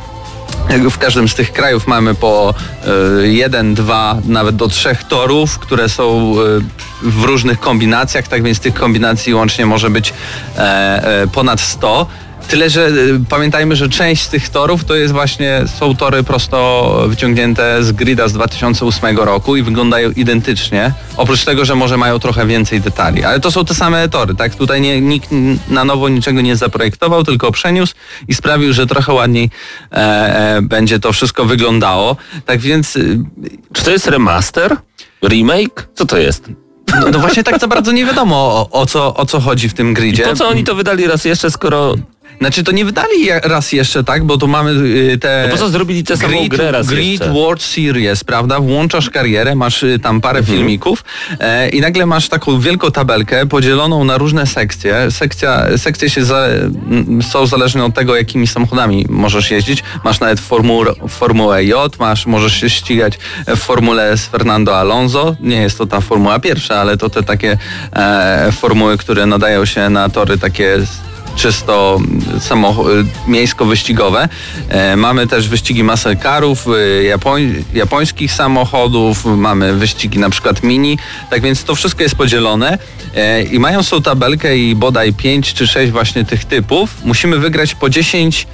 [0.91, 2.53] w każdym z tych krajów mamy po
[3.23, 6.35] y, jeden, dwa, nawet do trzech torów, które są
[7.03, 10.13] y, w różnych kombinacjach, tak więc tych kombinacji łącznie może być
[10.57, 10.61] e,
[11.21, 12.07] e, ponad 100.
[12.47, 17.03] Tyle, że y, pamiętajmy, że część z tych torów to jest właśnie, są tory prosto
[17.07, 20.93] wyciągnięte z grida z 2008 roku i wyglądają identycznie.
[21.17, 23.23] Oprócz tego, że może mają trochę więcej detali.
[23.23, 24.55] Ale to są te same tory, tak?
[24.55, 25.29] Tutaj nie, nikt
[25.69, 27.93] na nowo niczego nie zaprojektował, tylko przeniósł
[28.27, 29.49] i sprawił, że trochę ładniej
[29.91, 32.15] e, e, będzie to wszystko wyglądało.
[32.45, 33.19] Tak więc y,
[33.73, 34.75] Czy to jest remaster?
[35.23, 35.87] Remake?
[35.95, 36.49] Co to jest?
[37.01, 39.73] no, no właśnie tak za bardzo nie wiadomo o, o, co, o co chodzi w
[39.73, 40.23] tym gridzie.
[40.23, 41.95] Po co oni to wydali raz jeszcze, skoro...
[42.39, 44.23] Znaczy to nie wydali raz jeszcze, tak?
[44.23, 45.43] Bo tu mamy y, te...
[45.47, 47.33] No po co zrobili tę samą Grid, grę raz jeszcze?
[47.33, 48.59] World Series, prawda?
[48.59, 50.57] Włączasz karierę, masz y, tam parę Mhm.
[50.57, 51.03] filmików
[51.39, 55.11] e, i nagle masz taką wielką tabelkę podzieloną na różne sekcje.
[55.11, 56.47] Sekcja, sekcje się za,
[57.31, 59.83] są zależne od tego, jakimi samochodami możesz jeździć.
[60.03, 65.35] Masz nawet formułę, formułę J, masz, możesz się ścigać w formule z Fernando Alonso.
[65.39, 67.57] Nie jest to ta formuła pierwsza, ale to te takie
[67.93, 70.77] e, formuły, które nadają się na tory takie
[71.37, 71.99] czysto
[72.39, 74.29] samoch- miejsko-wyścigowe.
[74.69, 76.71] E, mamy też wyścigi muscle carów, e,
[77.17, 80.97] japoń- japońskich samochodów, mamy wyścigi na przykład mini,
[81.29, 82.77] tak więc to wszystko jest podzielone
[83.15, 86.89] e, i mają tą tabelkę i bodaj 5 czy 6 właśnie tych typów.
[87.03, 88.47] Musimy wygrać po 10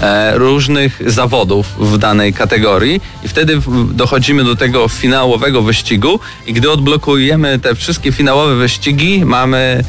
[0.00, 3.60] e, różnych zawodów w danej kategorii i wtedy
[3.92, 9.84] dochodzimy do tego finałowego wyścigu i gdy odblokujemy te wszystkie finałowe wyścigi, mamy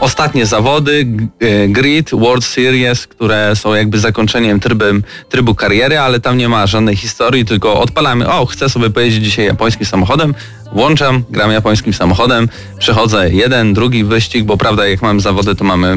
[0.00, 1.06] ostatnie zawody,
[1.40, 6.66] e, Grid, World Series, które są jakby zakończeniem trybem, trybu kariery, ale tam nie ma
[6.66, 10.34] żadnej historii, tylko odpalamy, o chcę sobie pojeździć dzisiaj japońskim samochodem,
[10.72, 15.96] włączam, gram japońskim samochodem, przechodzę jeden, drugi wyścig, bo prawda jak mamy zawody to mamy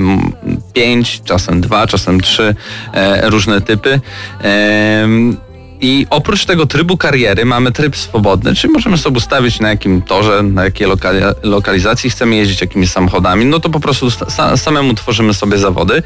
[0.73, 2.55] pięć, czasem dwa, czasem trzy
[2.93, 3.99] e, różne typy.
[4.41, 5.37] Em,
[5.81, 10.43] i oprócz tego trybu kariery mamy tryb swobodny, czyli możemy sobie ustawić na jakim torze,
[10.43, 15.33] na jakiej lokali lokalizacji chcemy jeździć jakimiś samochodami, no to po prostu sa samemu tworzymy
[15.33, 16.03] sobie zawody.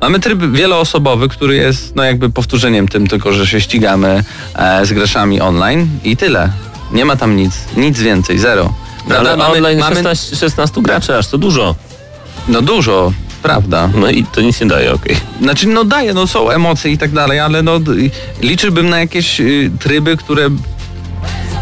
[0.00, 4.92] Mamy tryb wieloosobowy, który jest no jakby powtórzeniem tym, tylko że się ścigamy e, z
[4.92, 6.52] graczami online i tyle.
[6.92, 8.74] Nie ma tam nic, nic więcej, zero.
[8.98, 9.36] Ale Prawda?
[9.36, 11.74] Mamy- online mamy, 16, 16 graczy, aż to dużo.
[12.48, 13.12] No dużo,
[13.44, 13.90] prawda.
[13.94, 15.16] No i to nic nie daje, okej.
[15.40, 17.80] Znaczy, no daje, no są emocje i tak dalej, ale no
[18.40, 20.50] liczyłbym na jakieś y, tryby, które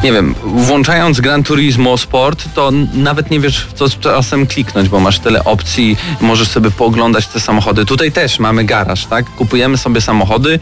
[0.05, 5.01] nie wiem, włączając Gran Turismo Sport, to nawet nie wiesz w co czasem kliknąć, bo
[5.01, 7.85] masz tyle opcji, możesz sobie pooglądać te samochody.
[7.85, 9.27] Tutaj też mamy garaż, tak?
[9.27, 10.59] Kupujemy sobie samochody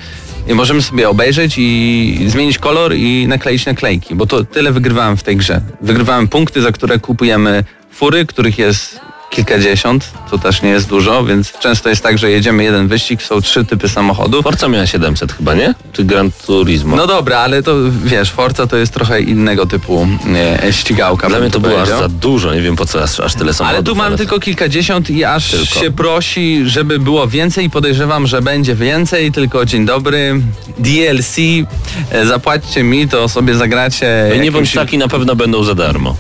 [0.49, 5.23] i możemy sobie obejrzeć i zmienić kolor i nakleić naklejki, bo to tyle wygrywałem w
[5.23, 5.61] tej grze.
[5.81, 11.53] Wygrywałem punkty, za które kupujemy fury, których jest kilkadziesiąt, to też nie jest dużo, więc
[11.59, 14.45] często jest tak, że jedziemy jeden wyścig, są trzy typy samochodów.
[14.45, 15.75] Forza miała 700 chyba, nie?
[15.93, 16.97] Czy Gran Turismo?
[16.97, 20.09] No dobra, ale to wiesz, Forza to jest trochę innego typu
[20.65, 21.29] e, ścigałka.
[21.29, 23.79] Dla mnie to było aż za dużo, nie wiem po co aż, aż tyle samochodów.
[23.79, 25.81] Ale tu mam tylko kilkadziesiąt i aż Tylko.
[25.81, 30.41] się prosi, żeby było więcej i podejrzewam, że będzie więcej, tylko dzień dobry.
[30.79, 31.37] DLC,
[32.11, 34.31] e, zapłaćcie mi, to sobie zagracie.
[34.37, 36.17] No nie bądź taki, na pewno będą za darmo.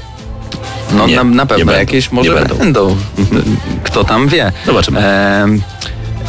[0.96, 2.56] No Nie, na, na pewno jakieś może będą.
[2.56, 2.96] będą.
[3.84, 4.52] Kto tam wie.
[4.66, 5.00] Zobaczymy.
[5.00, 5.46] E,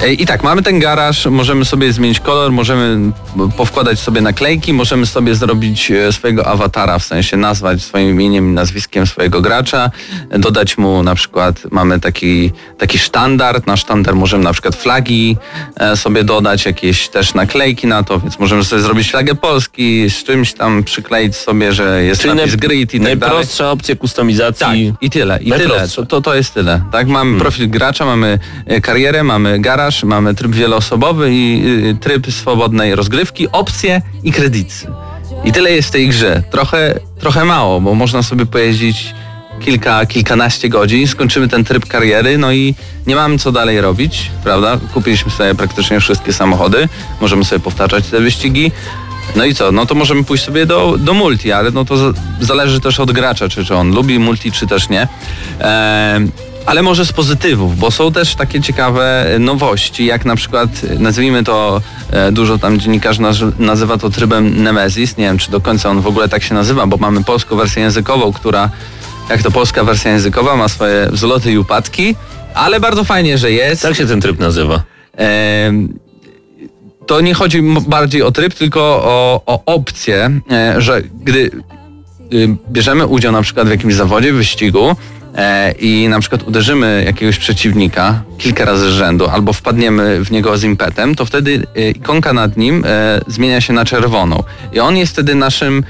[0.09, 3.11] I tak, mamy ten garaż, możemy sobie zmienić kolor, możemy
[3.57, 8.53] powkładać sobie naklejki, możemy sobie zrobić e, swojego awatara, w sensie nazwać swoim imieniem i
[8.53, 9.91] nazwiskiem swojego gracza,
[10.29, 15.37] e, dodać mu na przykład, mamy taki, taki sztandard, na sztandard możemy na przykład flagi
[15.75, 20.23] e, sobie dodać, jakieś też naklejki na to, więc możemy sobie zrobić flagę Polski, z
[20.23, 23.17] czymś tam przykleić sobie, że jest Czyli napis grid i tak dalej.
[23.19, 24.91] najprostsza opcja kustomizacji.
[24.91, 25.87] Tak, i tyle, i tyle.
[26.09, 26.81] To, to, jest tyle.
[26.91, 27.39] Tak, mamy Hmm.
[27.39, 33.47] profil gracza, mamy e, karierę, mamy garaż, mamy tryb wieloosobowy i y, tryb swobodnej rozgrywki,
[33.51, 34.75] opcje i kredyty.
[35.43, 36.43] I tyle jest w tej grze.
[36.51, 39.13] Trochę, trochę mało, bo można sobie pojeździć
[39.59, 42.75] kilka, kilkanaście godzin, skończymy ten tryb kariery, no i
[43.07, 44.77] nie mamy co dalej robić, prawda?
[44.93, 46.89] Kupiliśmy sobie praktycznie wszystkie samochody,
[47.21, 48.71] możemy sobie powtarzać te wyścigi.
[49.35, 49.71] No i co?
[49.71, 53.11] No to możemy pójść sobie do, do multi, ale no to za- zależy też od
[53.11, 55.07] gracza, czy, czy on lubi multi, czy też nie.
[55.59, 56.31] Em,
[56.65, 61.81] ale może z pozytywów, bo są też takie ciekawe nowości, jak na przykład, nazwijmy to,
[62.11, 65.17] e, dużo tam dziennikarzy naz- nazywa to trybem Nemesis.
[65.17, 67.83] Nie wiem, czy do końca on w ogóle tak się nazywa, bo mamy polską wersję
[67.83, 68.69] językową, która,
[69.29, 72.15] jak to polska wersja językowa, ma swoje wzloty i upadki,
[72.53, 73.81] ale bardzo fajnie, że jest.
[73.81, 74.83] Tak się ten tryb nazywa.
[75.15, 75.99] Em,
[77.07, 81.51] to nie chodzi bardziej o tryb, tylko o, o opcję, e, że gdy
[82.33, 84.95] y, bierzemy udział na przykład w jakimś zawodzie, wyścigu e,
[85.79, 90.63] i na przykład uderzymy jakiegoś przeciwnika kilka razy z rzędu albo wpadniemy w niego z
[90.63, 94.43] impetem, to wtedy e, ikonka nad nim e, zmienia się na czerwoną.
[94.73, 95.83] I on jest wtedy naszym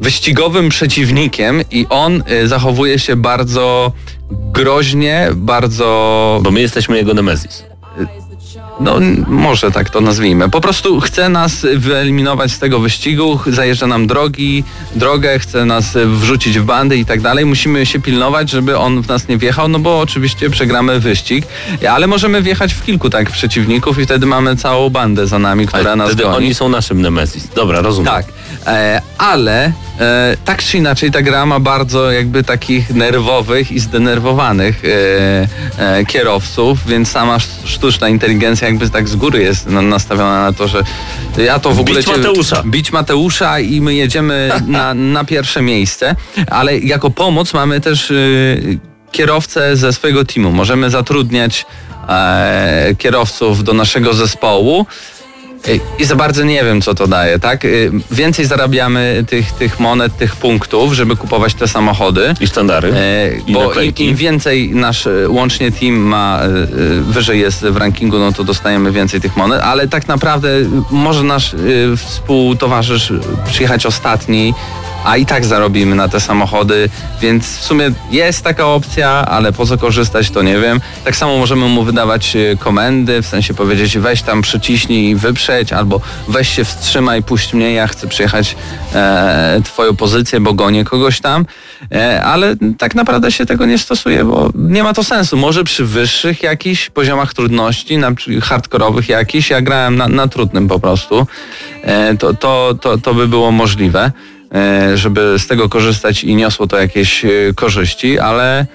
[0.00, 3.92] wyścigowym przeciwnikiem i on e, zachowuje się bardzo
[4.30, 7.73] groźnie, bardzo Bo my jesteśmy jego Nemesis.
[8.80, 8.96] No
[9.28, 10.50] może tak to nazwijmy.
[10.50, 14.64] Po prostu chce nas wyeliminować z tego wyścigu, zajeżdża nam drogi,
[14.94, 17.46] drogę, chce nas wrzucić w bandy i tak dalej.
[17.46, 21.44] Musimy się pilnować, żeby on w nas nie wjechał, no bo oczywiście przegramy wyścig,
[21.90, 25.82] ale możemy wjechać w kilku tak przeciwników i wtedy mamy całą bandę za nami, która
[25.82, 26.36] Ale nas wtedy goni.
[26.36, 27.48] oni są naszym Nemesis.
[27.54, 28.12] Dobra, rozumiem.
[28.12, 28.26] Tak,
[28.66, 34.82] e, ale e, tak czy inaczej ta gra ma bardzo jakby takich nerwowych i zdenerwowanych
[34.84, 40.42] e, e, kierowców, więc sama sz- sztuczna inteligencja jakby tak z góry jest na- nastawiona
[40.42, 40.82] na to, że
[41.38, 41.96] ja to w ogóle...
[41.98, 42.62] Bić Mateusza.
[42.66, 46.16] Bić Mateusza i my jedziemy na, na pierwsze miejsce,
[46.50, 48.14] ale jako pomoc mamy też e,
[49.12, 50.52] kierowcę ze swojego teamu.
[50.52, 51.66] Możemy zatrudniać
[52.08, 54.86] e, kierowców do naszego zespołu.
[55.68, 57.64] Y, I za bardzo nie wiem, co to daje, tak?
[57.64, 62.34] Y, Więcej zarabiamy tych, tych monet, tych punktów, żeby kupować te samochody.
[62.40, 62.92] I sztandary.
[62.96, 64.04] E, I bo im, naklejki.
[64.04, 66.40] im więcej nasz e, łącznie team ma,
[67.00, 70.48] wyżej jest w rankingu, no to dostajemy więcej tych monet, ale tak naprawdę
[70.90, 71.56] może nasz
[71.96, 73.12] współtowarzysz
[73.46, 74.54] przyjechać ostatni,
[75.04, 76.88] a i tak zarobimy na te samochody,
[77.20, 80.80] więc w sumie jest taka opcja, ale po co korzystać, to nie wiem.
[81.04, 85.72] Tak samo możemy mu wydawać e, komendy, w sensie powiedzieć weź tam przyciśnij i wyprzeć,
[85.72, 88.56] albo weź się wstrzymaj, puść mnie, ja chcę przyjechać
[88.94, 91.46] e, twoją pozycję, bo gonię kogoś tam,
[91.92, 95.36] e, ale tak naprawdę się tego nie stosuje, bo nie ma to sensu.
[95.36, 100.68] Może przy wyższych jakichś poziomach trudności, na przykład hardkorowych jakichś, ja grałem na, na trudnym
[100.68, 101.26] po prostu,
[101.82, 104.12] e, to, to, to, to by było możliwe
[104.94, 108.66] żeby z tego korzystać i niosło to jakieś e, korzyści, ale,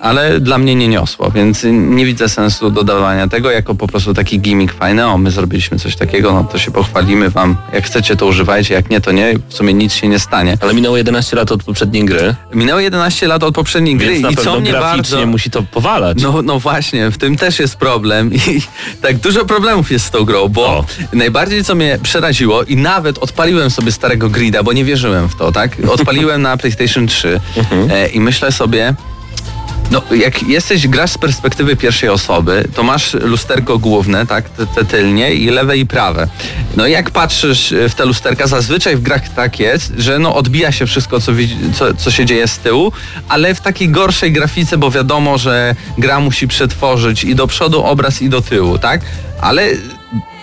[0.00, 4.40] ale dla mnie nie niosło, więc nie widzę sensu dodawania tego jako po prostu taki
[4.40, 5.06] gimmick fajny.
[5.06, 7.56] O, my zrobiliśmy coś takiego, no to się pochwalimy wam.
[7.72, 9.34] Jak chcecie, to używajcie, jak nie, to nie.
[9.48, 10.58] W sumie nic się nie stanie.
[10.60, 14.60] Ale minęło 11 lat od poprzedniej gry, Minęło 11 lat od poprzedniej gry i co
[14.60, 15.26] mnie bardzo...
[15.26, 16.22] musi to powalać.
[16.22, 18.38] No, no właśnie, w tym też jest problem i
[19.02, 20.84] tak dużo problemów jest z tą grą, bo O.
[21.12, 25.52] najbardziej co mnie przeraziło i nawet odpaliłem sobie starego grida, bo nie wierzyłem w to,
[25.52, 25.76] tak?
[25.88, 27.40] Odpaliłem na PlayStation 3
[27.90, 28.94] e, i myślę sobie,
[29.90, 34.84] no, jak jesteś, grasz z perspektywy pierwszej osoby, to masz lusterko główne, tak, te, te
[34.84, 36.28] tylnie i lewe i prawe.
[36.76, 40.72] No i jak patrzysz w te lusterka, zazwyczaj w grach tak jest, że no odbija
[40.72, 41.32] się wszystko, co,
[41.78, 42.92] co, co się dzieje z tyłu,
[43.28, 48.22] ale w takiej gorszej grafice, bo wiadomo, że gra musi przetworzyć i do przodu obraz
[48.22, 49.00] i do tyłu, tak?
[49.40, 49.68] Ale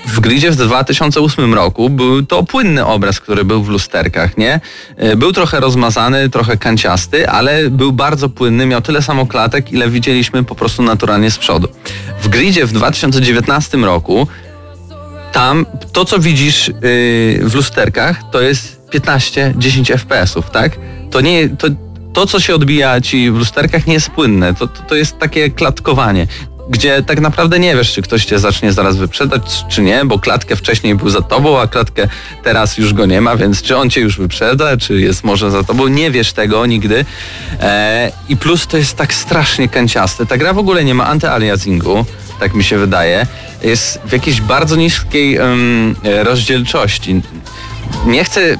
[0.05, 4.59] w gridzie w 2008 roku był to płynny obraz, który był w lusterkach, nie?
[4.97, 9.89] E, Był trochę rozmazany, trochę kanciasty, ale był bardzo płynny, miał tyle samo klatek, ile
[9.89, 11.67] widzieliśmy po prostu naturalnie z przodu.
[12.21, 14.27] W gridzie w 2019 roku
[15.31, 16.73] tam to, co widzisz yy,
[17.49, 20.71] w lusterkach, to jest 15-10 FPS-ów, tak?
[21.11, 21.67] To nie, to,
[22.13, 25.49] to, co się odbija ci w lusterkach nie jest płynne, to, to, to jest takie
[25.49, 26.27] klatkowanie,
[26.69, 30.55] gdzie tak naprawdę nie wiesz, czy ktoś cię zacznie zaraz wyprzedać, czy nie, bo klatkę
[30.55, 32.07] wcześniej był za tobą, a klatkę
[32.43, 35.63] teraz już go nie ma, więc czy on cię już wyprzeda, czy jest może za
[35.63, 37.05] tobą, nie wiesz tego nigdy.
[37.61, 40.25] E, I plus to jest tak strasznie kanciaste.
[40.25, 42.05] Ta gra w ogóle nie ma antyaliasingu,
[42.39, 43.27] tak mi się wydaje.
[43.63, 45.43] Jest w jakiejś bardzo niskiej e,
[46.23, 47.21] rozdzielczości.
[48.05, 48.57] Nie chcę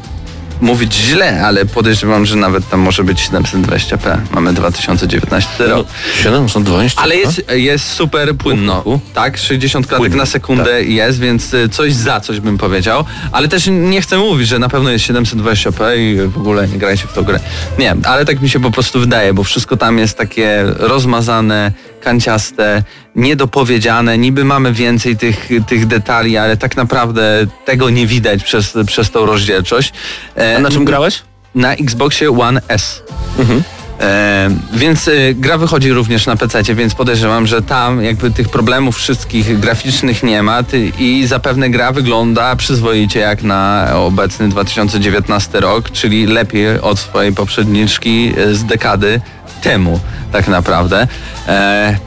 [0.64, 4.18] mówić źle, ale podejrzewam, że nawet tam może być 720p.
[4.32, 5.88] Mamy 2019 rok.
[6.24, 7.02] 720.
[7.02, 9.38] Ale jest, jest super płynno, tak?
[9.38, 13.06] 60 klatek na sekundę jest, więc y, coś za coś bym powiedział.
[13.32, 17.08] Ale też nie chcę mówić, że na pewno jest 720p i w ogóle nie grajcie
[17.08, 17.40] w tą grę.
[17.80, 21.72] Nie, ale tak mi się po prostu wydaje, bo wszystko tam jest takie rozmazane,
[22.04, 22.84] kanciaste,
[23.16, 24.18] niedopowiedziane.
[24.18, 29.26] Niby mamy więcej tych, tych detali, ale tak naprawdę tego nie widać przez, przez tą
[29.26, 29.94] rozdzielczość.
[30.38, 31.24] E, A na czym grałeś?
[31.56, 33.04] Na Xboxie One S.
[33.40, 33.64] Mhm.
[34.00, 38.98] E, więc e, gra wychodzi również na PC, więc podejrzewam, że tam jakby tych problemów
[38.98, 45.92] wszystkich graficznych nie ma ty, i zapewne gra wygląda przyzwoicie jak na obecny 2019 rok,
[45.92, 49.22] czyli lepiej od swojej poprzedniczki e, z dekady
[49.64, 50.00] temu
[50.32, 51.08] tak naprawdę.
[51.48, 51.98] E,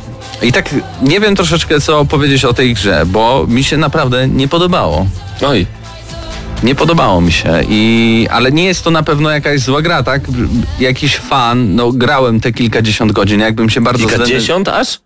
[0.43, 0.71] I tak
[1.03, 5.07] nie wiem troszeczkę co powiedzieć o tej grze, bo mi się naprawdę nie podobało.
[5.47, 5.67] Oj,
[6.63, 10.23] Nie podobało mi się, i, ale nie jest to na pewno jakaś zła gra, tak?
[10.81, 15.01] Jakiś fan, no grałem te kilkadziesiąt godzin, jakbym się bardzo kilkadziesiąt aż?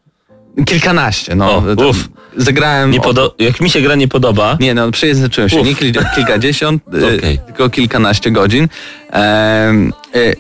[0.66, 1.57] Kilkanaście, no.
[1.57, 2.09] O, Tam uff.
[2.36, 2.92] Zagrałem...
[2.92, 5.66] Podo- jak mi się gra nie podoba, nie, no przejęzyczyłem się, Uf.
[5.66, 7.38] nie kil- kilkadziesiąt, y, Okej.
[7.46, 8.68] tylko kilkanaście godzin.
[9.11, 10.36] Em, y,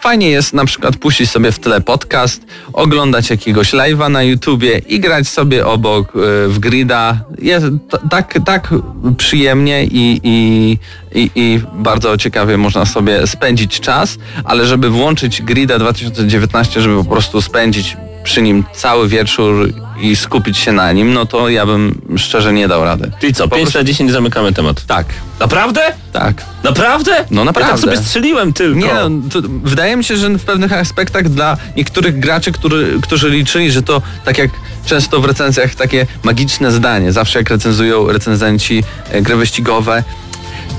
[0.00, 2.42] Fajnie jest na przykład puścić sobie w tle podcast,
[2.72, 7.20] oglądać jakiegoś live'a na YouTubie i grać sobie obok y, w grida.
[7.38, 7.66] Jest
[8.10, 8.74] tak, tak
[9.16, 10.78] przyjemnie i, i,
[11.14, 17.10] i, i bardzo ciekawie można sobie spędzić czas, ale żeby włączyć grida 2019, żeby po
[17.10, 22.00] prostu spędzić przy nim cały wieczór i skupić się na nim, no to ja bym
[22.16, 23.10] szczerze nie dał rady.
[23.20, 24.86] czyli co, 5 na 10 zamykamy temat.
[24.86, 25.06] Tak,
[25.40, 25.80] Naprawdę?
[26.12, 26.44] tak.
[26.62, 27.10] Naprawdę?
[27.30, 27.82] No Ja tak naprawdę.
[27.82, 28.78] sobie strzeliłem tylko.
[28.80, 29.20] Nie, no,
[29.64, 34.02] wydaje mi się, że w pewnych aspektach dla niektórych graczy, który, którzy liczyli, że to
[34.24, 34.50] tak jak
[34.86, 40.04] często w recenzjach takie magiczne zdanie, zawsze jak recenzują recenzenci e, gry wyścigowe,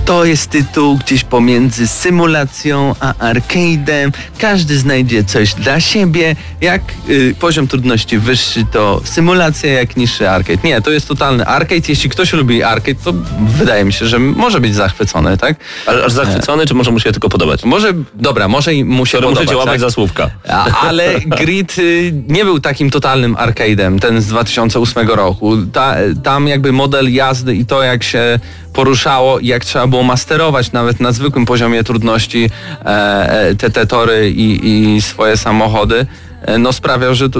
[0.09, 4.11] to jest tytuł gdzieś pomiędzy symulacją a arcade'em.
[4.37, 6.35] Każdy znajdzie coś dla siebie.
[6.61, 10.59] Jak y, poziom trudności wyższy, to symulacja, jak niższy arcade.
[10.63, 11.81] Nie, to jest totalny arcade.
[11.89, 15.55] Jeśli ktoś lubi arcade, to wydaje mi się, że może być zachwycony, tak?
[15.85, 17.63] Ale aż zachwycony, czy może mu się tylko podobać?
[17.63, 19.79] Może, dobra, może i mu się podobać, cię łapać tak?
[19.79, 20.29] za słówka.
[20.49, 25.57] A, ale Grid y, nie był takim totalnym arcade'em, ten z 2008 roku.
[25.73, 28.39] Ta, tam jakby model jazdy i to jak się
[28.73, 32.49] poruszało i jak trzeba było masterować nawet na zwykłym poziomie trudności
[32.85, 36.05] e, e, te, te tory i, i swoje samochody,
[36.41, 37.39] e, no sprawiał, że to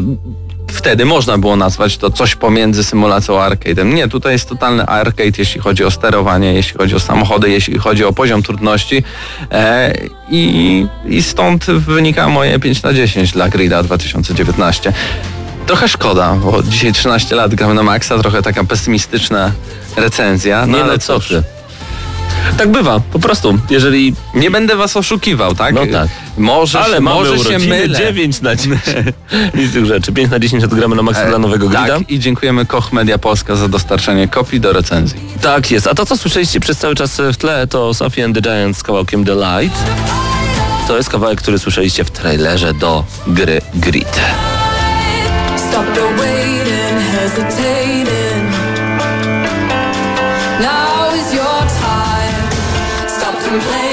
[0.72, 3.93] wtedy można było nazwać to coś pomiędzy symulacją a arcade'em.
[3.93, 8.05] Nie, tutaj jest totalny arcade, jeśli chodzi o sterowanie, jeśli chodzi o samochody, jeśli chodzi
[8.05, 9.03] o poziom trudności
[9.51, 9.93] e,
[10.32, 14.93] i, i stąd wynika moje 5 na 10 dla Grida 2019.
[15.66, 19.51] Trochę szkoda, bo dzisiaj 13 lat gramy na maksa, trochę taka pesymistyczna
[19.97, 20.66] recenzja.
[20.66, 21.43] No nie ale no, co ty.
[22.57, 23.59] Tak bywa, po prostu.
[23.69, 24.13] Jeżeli...
[24.33, 25.75] Nie będę was oszukiwał, tak?
[25.75, 26.09] No tak.
[26.37, 27.99] Może, Ale może się mylę.
[27.99, 28.79] 9 na 10.
[29.55, 30.11] Nic z tych rzeczy.
[30.11, 31.87] 5 na 10 odgramy na maksa dla nowego grida.
[31.87, 35.19] Tak, i dziękujemy Koch Media Polska za dostarczenie kopii do recenzji.
[35.41, 35.87] Tak jest.
[35.87, 38.83] A to, co słyszeliście przez cały czas w tle, to Sophie and the Giants z
[38.83, 39.79] kawałkiem The Light.
[40.87, 44.21] To jest kawałek, który słyszeliście w trailerze do gry Grid.
[53.50, 53.88] can play.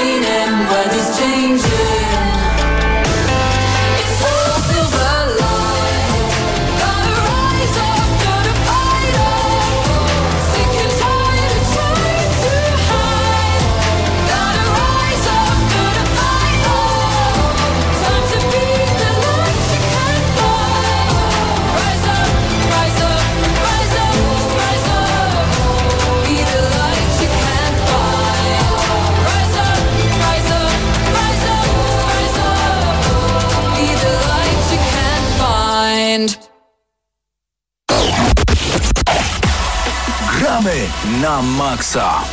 [41.07, 42.23] Na maksa.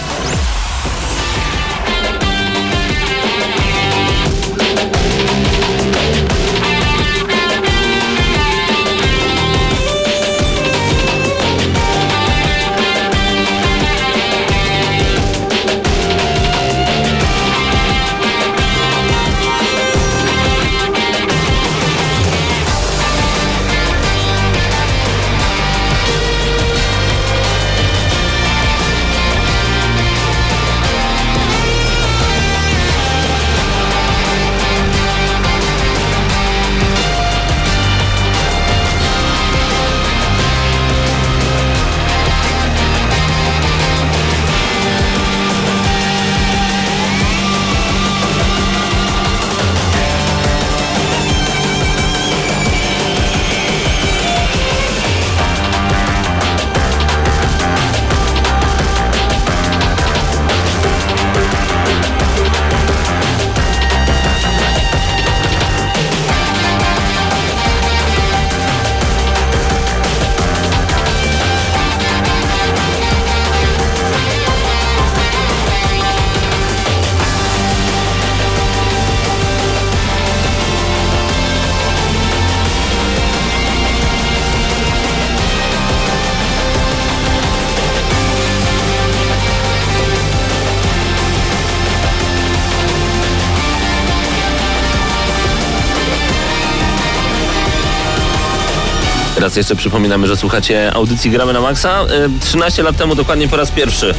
[99.55, 102.03] Raz jeszcze przypominamy, że słuchacie audycji Gramy na Maxa.
[102.05, 104.15] Y, 13 lat temu dokładnie po raz pierwszy.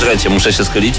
[0.00, 0.94] Czekajcie, muszę się schylić.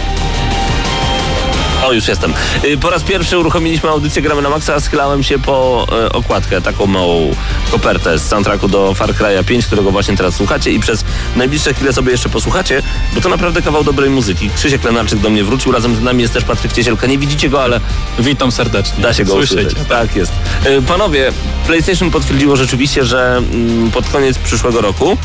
[1.86, 2.34] O, już jestem.
[2.66, 6.86] Y, Po raz pierwszy uruchomiliśmy audycję Gramy na Maxa, schylałem się po e, okładkę, taką
[6.88, 7.36] małą
[7.72, 11.04] kopertę z soundtracku do Far Cry'a 5, którego właśnie teraz słuchacie i przez
[11.36, 12.82] najbliższe chwile sobie jeszcze posłuchacie,
[13.16, 14.50] bo to naprawdę kawał dobrej muzyki.
[14.56, 17.08] Krzysiek Lenarczyk do mnie wrócił, razem z nami jest też Patryk Ciesielka.
[17.08, 17.80] Nie widzicie go, ale
[18.20, 19.04] Witam serdecznie.
[19.04, 19.62] Da się go Słyszycie.
[19.62, 19.88] usłyszeć.
[19.90, 20.32] Tak jest.
[20.66, 21.32] Y, Panowie,
[21.68, 25.18] PlayStation potwierdziło rzeczywiście, że mm, pod koniec przyszłego roku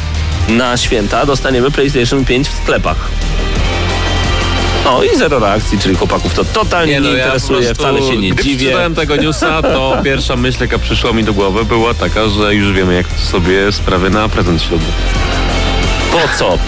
[0.48, 3.08] na święta dostaniemy PlayStation 5 w sklepach.
[4.86, 8.16] O i zero reakcji, czyli chłopaków to totalnie nie, no, ja interesuje, prostu, wcale się
[8.16, 8.56] nie gdy dziwię.
[8.56, 12.72] przeczytałem tego newsa, to pierwsza myśl, jaka przyszła mi do głowy, była taka, że już
[12.72, 14.88] wiemy, jak sobie sprawy na prezent ślubny.
[16.12, 16.58] Po co?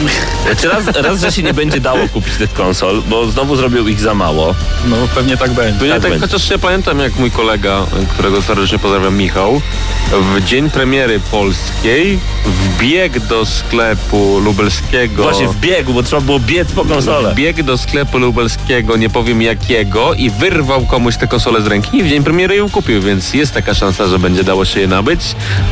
[0.60, 4.00] Czy raz, raz, że się nie będzie dało kupić tych konsol, bo znowu zrobił ich
[4.00, 4.54] za mało.
[4.86, 5.78] No pewnie tak będzie.
[5.78, 6.26] To nie Tak tak, będzie.
[6.26, 9.60] chociaż ja pamiętam, jak mój kolega, którego serdecznie pozdrawiam, Michał,
[10.12, 15.22] w dzień premiery polskiej wbiegł do sklepu lubelskiego.
[15.22, 17.32] Właśnie w biegu, bo trzeba było biec po konsolę.
[17.32, 22.02] Wbiegł do sklepu lubelskiego, nie powiem jakiego, i wyrwał komuś tę konsolę z ręki i
[22.02, 25.20] w dzień premiery ją kupił, więc jest taka szansa, że będzie dało się je nabyć.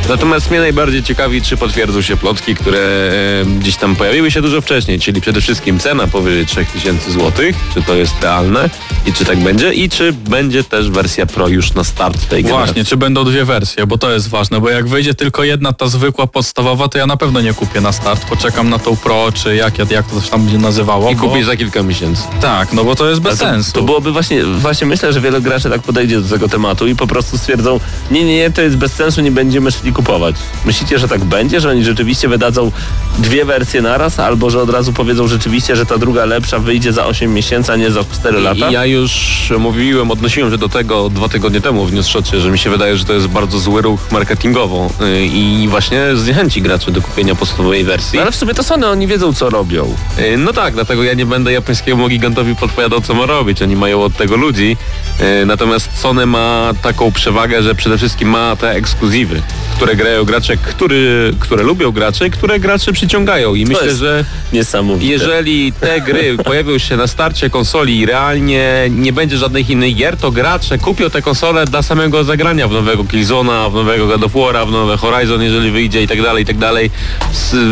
[0.09, 4.61] Natomiast mnie najbardziej ciekawi, czy potwierdzą się plotki, które e, gdzieś tam pojawiły się dużo
[4.61, 7.31] wcześniej, czyli przede wszystkim cena powyżej 3000 zł,
[7.73, 8.69] czy to jest realne
[9.05, 12.73] i czy tak będzie, i czy będzie też wersja Pro już na start tej generacji.
[12.73, 15.87] Właśnie, czy będą dwie wersje, bo to jest ważne, bo jak wyjdzie tylko jedna, ta
[15.87, 19.55] zwykła, podstawowa, to ja na pewno nie kupię na start, poczekam na tą Pro, czy
[19.55, 21.11] jak, jak to się tam będzie nazywało.
[21.11, 21.27] I bo...
[21.27, 22.23] kupisz za kilka miesięcy.
[22.41, 23.71] Tak, no bo to jest bez to, sensu.
[23.71, 27.07] to byłoby właśnie, właśnie myślę, że wiele graczy tak podejdzie do tego tematu i po
[27.07, 27.79] prostu stwierdzą,
[28.11, 30.35] nie, nie, nie, to jest bez sensu, nie będziemy szli kupować.
[30.65, 32.71] Myślicie, że tak będzie, że oni rzeczywiście wydadzą
[33.19, 37.05] dwie wersje naraz, albo że od razu powiedzą rzeczywiście, że ta druga lepsza wyjdzie za
[37.05, 38.69] 8 miesięcy, a nie za 4 lata?
[38.69, 42.59] I ja już mówiłem, odnosiłem się do tego dwa tygodnie temu w Newsshocie, że mi
[42.59, 47.01] się wydaje, że to jest bardzo zły ruch marketingowo yy, i właśnie zniechęci graczy do
[47.01, 48.15] kupienia podstawowej wersji.
[48.17, 49.95] No ale w sumie to Sony, oni wiedzą co robią.
[50.17, 53.61] Yy, No tak, dlatego ja nie będę japońskiemu gigantowi podpowiadał, co ma robić.
[53.61, 54.77] Oni mają od tego ludzi.
[55.19, 59.41] Yy, Natomiast Sony ma taką przewagę, że przede wszystkim ma te ekskluzywy,
[59.83, 63.55] które grają gracze, który, które lubią gracze, i które gracze przyciągają.
[63.55, 65.11] I myślę, jest że Niesamowite.
[65.11, 70.17] jeżeli te gry pojawią się na starcie konsoli i realnie nie będzie żadnych innych gier,
[70.17, 74.33] to gracze kupią te konsole dla samego zagrania w nowego Killzona, w nowego God of
[74.33, 76.91] War'a, w nowe Horizon, jeżeli wyjdzie i tak dalej, i tak dalej.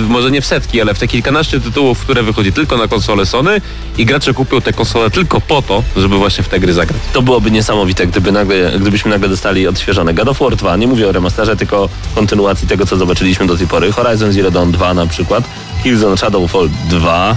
[0.08, 3.62] Może nie w setki, ale w te kilkanaście tytułów, które wychodzi tylko na konsole Sony
[3.98, 7.02] i gracze kupią te konsole tylko po to, żeby właśnie w te gry zagrać.
[7.14, 10.78] To byłoby niesamowite, gdyby nagle, gdybyśmy nagle dostali odświeżone God of War 2.
[10.78, 13.92] Nie mówię o remasterze, tylko kontynuacji tego, co zobaczyliśmy do tej pory.
[13.92, 15.44] Horizon Zero Dawn 2 na przykład.
[15.84, 17.36] Killzone Shadowfall 2.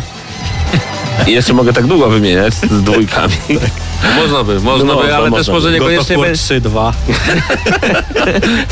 [1.26, 3.34] I jeszcze mogę tak długo wymieniać z dwójkami.
[4.20, 5.74] Można by, można No, by, można, ale też można może by.
[5.74, 6.42] niekoniecznie będzie...
[6.60, 6.92] 3-2.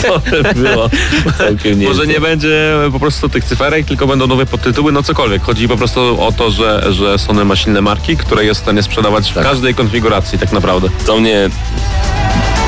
[0.02, 0.90] To by było
[1.38, 5.42] całkiem nie Może nie będzie po prostu tych cyferek, tylko będą nowe podtytuły, no cokolwiek.
[5.42, 8.82] Chodzi po prostu o to, że, że Sony ma silne marki, które jest w stanie
[8.82, 10.88] sprzedawać w każdej konfiguracji tak naprawdę.
[11.06, 11.50] To mnie...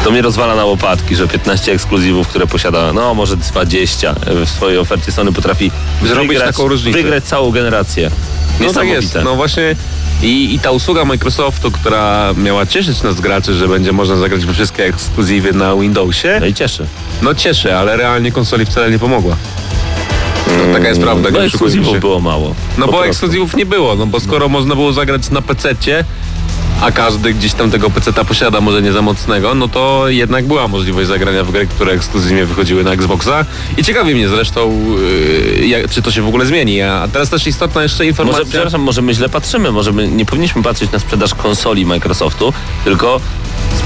[0.05, 4.79] To mnie rozwala na łopatki, że 15 ekskluzywów, które posiada, no może 20 w swojej
[4.79, 5.71] ofercie Sony potrafi
[6.03, 6.99] Zrobić wygrać, taką różnicę.
[6.99, 8.11] wygrać całą generację.
[8.61, 9.19] No tak jest.
[9.25, 9.77] No właśnie
[10.23, 14.53] i, i ta usługa Microsoftu, która miała cieszyć nas graczy, że będzie można zagrać we
[14.53, 16.87] wszystkie ekskluzywy na Windowsie, No i cieszy.
[17.23, 19.37] no cieszy, ale realnie konsoli wcale nie pomogła.
[20.67, 22.01] No, taka jest prawda, No nie oszukujmy ekskluzywów się.
[22.01, 22.55] było mało.
[22.79, 23.09] No Po bo prostu.
[23.11, 26.05] ekskluzywów nie było, no bo skoro można było zagrać na PC-cie,
[26.81, 30.69] a każdy gdzieś tam tego PC-ta posiada, może nie za mocnego, no to jednak była
[30.69, 33.45] możliwość zagrania w gry, które ekskluzywnie wychodziły na Xboxa.
[33.77, 34.81] I ciekawi mnie zresztą,
[35.59, 36.83] yy, jak, czy to się w ogóle zmieni.
[36.83, 38.39] A teraz też istotna jeszcze informacja.
[38.39, 42.53] Może, przepraszam, może my źle patrzymy, może my nie powinniśmy patrzeć na sprzedaż konsoli Microsoftu,
[42.85, 43.21] tylko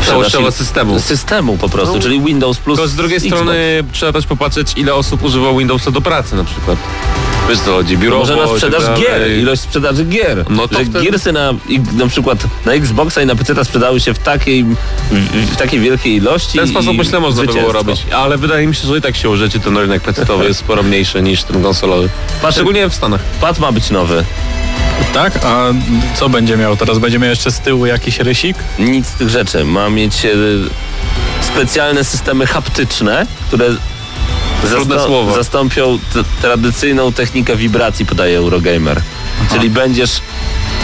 [0.06, 1.00] Całościowo systemu.
[1.00, 3.34] Systemu po prostu, No, czyli Windows plus Tylko z drugiej Xbox.
[3.34, 6.78] strony trzeba też popatrzeć, ile osób używa Windowsa do pracy na przykład.
[7.48, 9.02] Wiesz co chodzi, biurowo Może na tak sprzedaż dalej.
[9.02, 10.44] gier, ilość sprzedaży gier.
[10.50, 11.52] No to że wtedy- giersy na,
[11.96, 16.14] na przykład na Xboxa i na PC sprzedały się w takiej, w, w takiej wielkiej
[16.16, 16.58] ilości.
[16.58, 19.16] W ten sposób myślę można by było robić, ale wydaje mi się, że i tak
[19.16, 22.08] się rzeczy ten rynek PC-towy jest sporo mniejszy niż ten konsolowy.
[22.42, 23.20] Patrz- Szczególnie w Stanach.
[23.40, 24.24] Pad ma być nowy.
[25.14, 25.32] Tak?
[25.44, 25.64] A
[26.14, 26.98] co będzie miał teraz?
[26.98, 28.56] Będzie miał jeszcze z tyłu jakiś rysik?
[28.78, 29.64] Nic z tych rzeczy.
[29.64, 30.28] Ma mieć e,
[31.40, 33.64] specjalne systemy haptyczne, które
[34.62, 35.34] Trudne zastą- słowo.
[35.34, 39.00] zastąpią t- tradycyjną technikę wibracji, podaje Eurogamer.
[39.52, 40.20] Czyli będziesz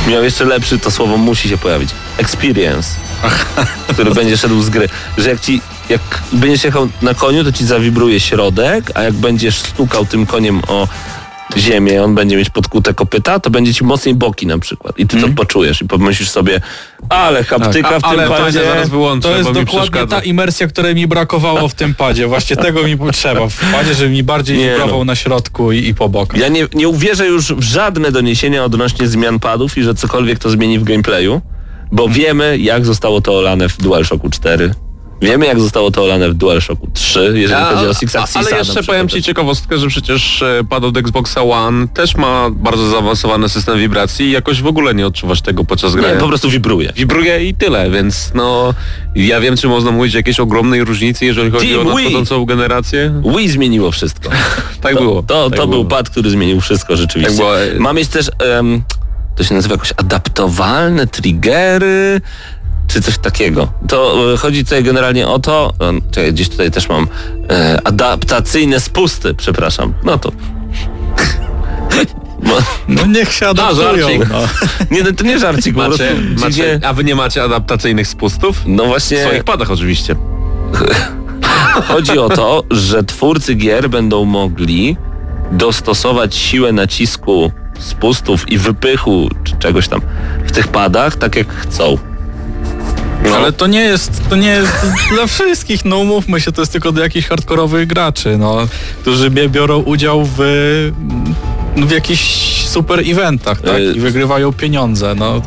[0.08, 2.88] miał jeszcze lepszy, to słowo musi się pojawić, experience,
[3.92, 4.88] który będzie szedł z gry.
[5.18, 6.00] Że jak ci, jak
[6.32, 10.88] będziesz jechał na koniu, to ci zawibruje środek, a jak będziesz stukał tym koniem o
[11.56, 14.98] ziemię, on będzie mieć podkute kopyta, to będzie ci mocniej boki na przykład.
[14.98, 16.60] I ty to poczujesz i pomyślisz sobie,
[17.08, 18.64] ale haptyka Tak, w a- tym ale to padzie.
[18.64, 22.26] zaraz wyłączę, To jest dokładnie ta imersja, której mi brakowało w tym padzie.
[22.26, 25.04] Właśnie tego mi potrzeba w padzie, żeby mi bardziej Nie wibrował no.
[25.04, 26.40] na środku i, i po bokach.
[26.40, 30.50] Ja nie, nie uwierzę już w żadne doniesienia odnośnie zmian padów i że cokolwiek to
[30.50, 31.40] zmieni w gameplayu,
[31.92, 34.74] bo wiemy jak zostało to olane w DualShocku 4.
[35.24, 38.38] Wiemy jak zostało to olane w DualShocku 3, jeżeli chodzi o Six a- Axisa.
[38.40, 42.90] ale jeszcze powiem Ci ciekawostkę, że przecież e, pad od Xboxa One też ma bardzo
[42.90, 46.20] zaawansowany system wibracji i jakoś w ogóle nie odczuwasz tego podczas Nie, grania.
[46.20, 46.92] po prostu wibruje.
[46.96, 48.74] Wibruje i tyle, więc no
[49.14, 52.04] ja wiem, czy można mówić o jakiejś ogromnej różnicy, jeżeli chodzi Team o Wii.
[52.04, 53.22] nadchodzącą generację.
[53.36, 54.30] Wii zmieniło wszystko.
[54.80, 55.22] Tak było.
[55.22, 55.82] To, tak to było.
[55.82, 57.36] był pad, który zmienił wszystko rzeczywiście.
[57.36, 58.82] Tak było, Ma mieć też, em,
[59.36, 62.20] to się nazywa jakoś adaptowalne triggery,
[62.88, 63.72] czy coś takiego.
[63.88, 67.06] To e, chodzi tutaj generalnie o to, em, czekaj, gdzieś tutaj też mam
[67.50, 69.94] e, adaptacyjne spusty, przepraszam.
[70.04, 70.32] No to...
[72.88, 73.96] No niech się adaptują.
[73.96, 74.28] żarcik.
[74.30, 74.38] No.
[74.96, 76.04] nie, no to nie żarcik, Macie, prostu
[76.40, 78.62] macie, dziwnie- a wy nie macie adaptacyjnych spustów?
[78.66, 79.24] No W właśnie...
[79.24, 80.16] swoich padach oczywiście.
[81.88, 84.96] Chodzi o to, że twórcy gier będą mogli
[85.52, 90.00] dostosować siłę nacisku spustów i wypychu czy czegoś tam
[90.46, 91.98] w tych padach tak jak chcą.
[93.24, 93.36] No.
[93.36, 94.72] Ale to nie jest, to nie jest
[95.14, 98.56] dla wszystkich, no umówmy się, to jest tylko dla jakichś hardkorowych graczy, no,
[99.00, 100.38] którzy biorą udział w,
[101.76, 102.24] w jakichś
[102.66, 105.42] super eventach, tak, Y- i wygrywają pieniądze, no.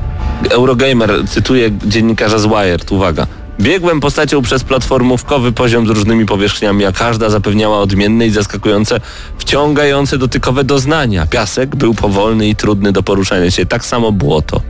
[0.49, 3.27] Eurogamer cytuje dziennikarza z Wired, uwaga.
[3.59, 8.99] Biegłem postacią przez platformówkowy poziom z różnymi powierzchniami, a każda zapewniała odmienne i zaskakujące,
[9.37, 11.27] wciągające dotykowe doznania.
[11.27, 14.61] Piasek był powolny i trudny do poruszania się, tak samo błoto.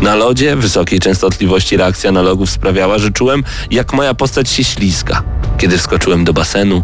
[0.00, 5.22] Na lodzie wysokiej częstotliwości reakcja analogów sprawiała, że czułem, jak moja postać się ślizga.
[5.58, 6.82] Kiedy wskoczyłem do basenu,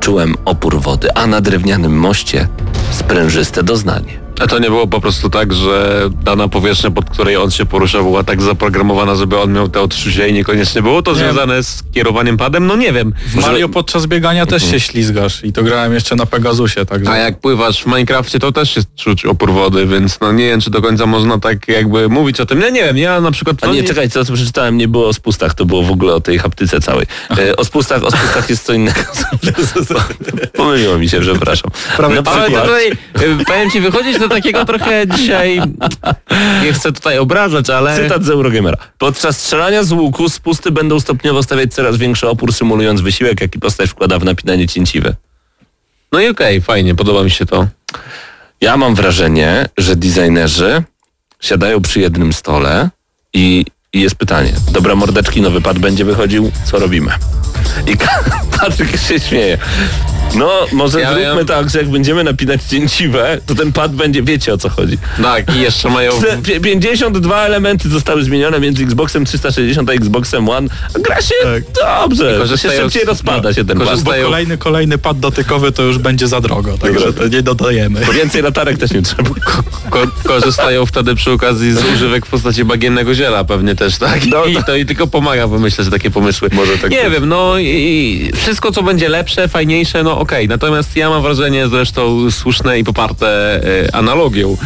[0.00, 2.48] czułem opór wody, a na drewnianym moście
[2.90, 4.20] sprężyste doznanie.
[4.40, 8.04] A to nie było po prostu tak, że dana powierzchnia, pod której on się poruszał,
[8.04, 11.18] była tak zaprogramowana, żeby on miał te odczucia i niekoniecznie było to Nie.
[11.18, 12.66] związane z kierowaniem padem?
[12.66, 13.12] No nie wiem.
[13.26, 17.10] W Mario podczas biegania też się ślizgasz i to grałem jeszcze na Pegasusie, także...
[17.10, 20.60] A jak pływasz w Minecrafcie, to też jest czuć opór wody, więc no nie wiem,
[20.60, 22.60] czy do końca można tak jakby mówić o tym.
[22.60, 23.56] Nie, nie wiem, ja na przykład...
[23.60, 26.14] A no nie, czekaj, to co przeczytałem nie było o spustach, to było w ogóle
[26.14, 27.06] o tej haptyce całej.
[27.38, 29.00] E, o spustach, o spustach jest co innego.
[30.52, 31.70] Pomyliło mi się, przepraszam.
[31.96, 32.90] Prawie Na Ale tutaj,
[33.40, 35.60] y, powiem ci, wychodzić do takiego trochę dzisiaj,
[36.62, 37.96] nie chcę tutaj obrażać, ale...
[37.96, 38.76] Cytat z Eurogamera.
[38.98, 43.90] Podczas strzelania z łuku spusty będą stopniowo stawiać coraz większy opór, symulując wysiłek, jaki postać
[43.90, 45.14] wkłada w napinanie cięciwe.
[46.12, 47.66] No i okej, fajnie, podoba mi się to.
[48.60, 50.82] Ja mam wrażenie, że designerzy
[51.40, 52.90] siadają przy jednym stole
[53.32, 54.52] i, i jest pytanie.
[54.72, 57.10] Dobra mordeczki, nowy pad będzie wychodził, co robimy?
[57.86, 57.96] I
[58.60, 59.58] Patryk się śmieje.
[60.38, 61.46] No, może Ja zróbmy wiem.
[61.46, 64.98] tak, że jak będziemy napinać cięciwe, to ten pad będzie, wiecie o co chodzi.
[65.22, 66.12] Tak, i jeszcze mają...
[66.20, 70.68] Te pi- 52 elementy zostały zmienione między Xboxem 360 a Xboxem One.
[70.94, 71.34] A gra się
[71.74, 72.24] dobrze.
[72.24, 73.86] To się korzystają szybciej z- rozpada się ten pad.
[73.86, 78.00] Bo korzystają- kolejny, kolejny pad dotykowy to już będzie za drogo, także to nie dodajemy.
[78.14, 79.30] Więcej latarek też nie trzeba.
[79.90, 84.26] Ko korzystają wtedy przy okazji z używek w postaci bagiennego ziela pewnie też, tak?
[84.26, 86.48] No, I to i tylko pomaga wymyśleć takie pomysły.
[86.52, 87.12] Może tak Nie być.
[87.12, 90.48] wiem, no i, i wszystko co będzie lepsze, fajniejsze, no okej.
[90.48, 94.56] Natomiast ja mam wrażenie, zresztą słuszne i poparte e, analogią,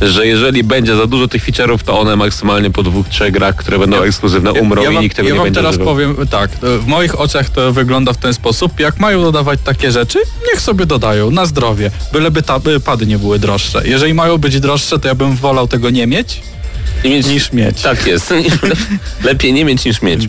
[0.00, 3.78] że jeżeli będzie za dużo tych feature'ów, to one maksymalnie po dwóch, trzech grach, które
[3.78, 5.94] będą ekskluzywne, umrą ja i wam, nikt tego ja nie wam będzie teraz używał.
[5.94, 10.18] powiem tak, w moich oczach to wygląda w ten sposób, jak mają dodawać takie rzeczy,
[10.52, 13.82] niech sobie dodają, na zdrowie, byleby ta, by pady nie były droższe.
[13.88, 16.63] Jeżeli mają być droższe, to ja bym wolał tego nie mieć, I
[17.04, 17.82] mieć, niż mieć.
[17.82, 18.34] Tak jest.
[19.24, 20.24] Lepiej nie mieć niż mieć.
[20.24, 20.28] Yy,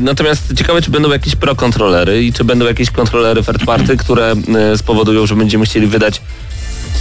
[0.00, 4.34] natomiast ciekawe, czy będą jakieś pro kontrolery i czy będą jakieś kontrolery third party, które
[4.70, 6.20] yy, spowodują, że będziemy chcieli wydać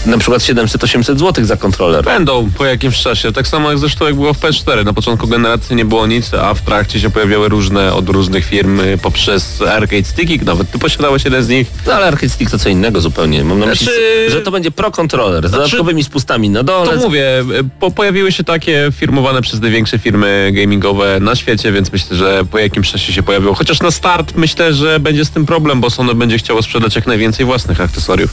[0.05, 2.05] na przykład 700-800 zł za kontroler.
[2.05, 3.31] Będą po jakimś czasie.
[3.31, 4.85] Tak samo jak zresztą jak było w PS4.
[4.85, 8.79] Na początku generacji nie było nic, a w trakcie się pojawiały różne od różnych firm
[8.79, 10.45] y, poprzez Arcade Sticky.
[10.45, 11.67] Nawet ty posiadałeś jeden z nich.
[11.87, 13.43] No ale Arcade Stick to co innego zupełnie.
[13.43, 16.97] Mam na myśli, Znaczy- że to będzie pro kontroler z dodatkowymi spustami na dole.
[16.97, 17.45] To mówię,
[17.79, 22.59] po, pojawiły się takie firmowane przez największe firmy gamingowe na świecie, więc myślę, że po
[22.59, 23.53] jakimś czasie się pojawią.
[23.53, 27.07] Chociaż na start myślę, że będzie z tym problem, bo Sony będzie chciało sprzedać jak
[27.07, 28.29] najwięcej własnych akcesoriów.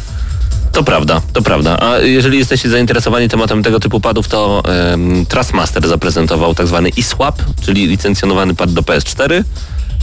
[0.76, 1.78] To prawda, to prawda.
[1.80, 7.42] A jeżeli jesteście zainteresowani tematem tego typu padów, to um, Trustmaster zaprezentował tak zwany eSwap,
[7.64, 9.44] czyli licencjonowany pad do PS4.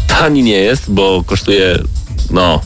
[0.07, 1.80] Tani nie jest, bo kosztuje
[2.32, 2.61] no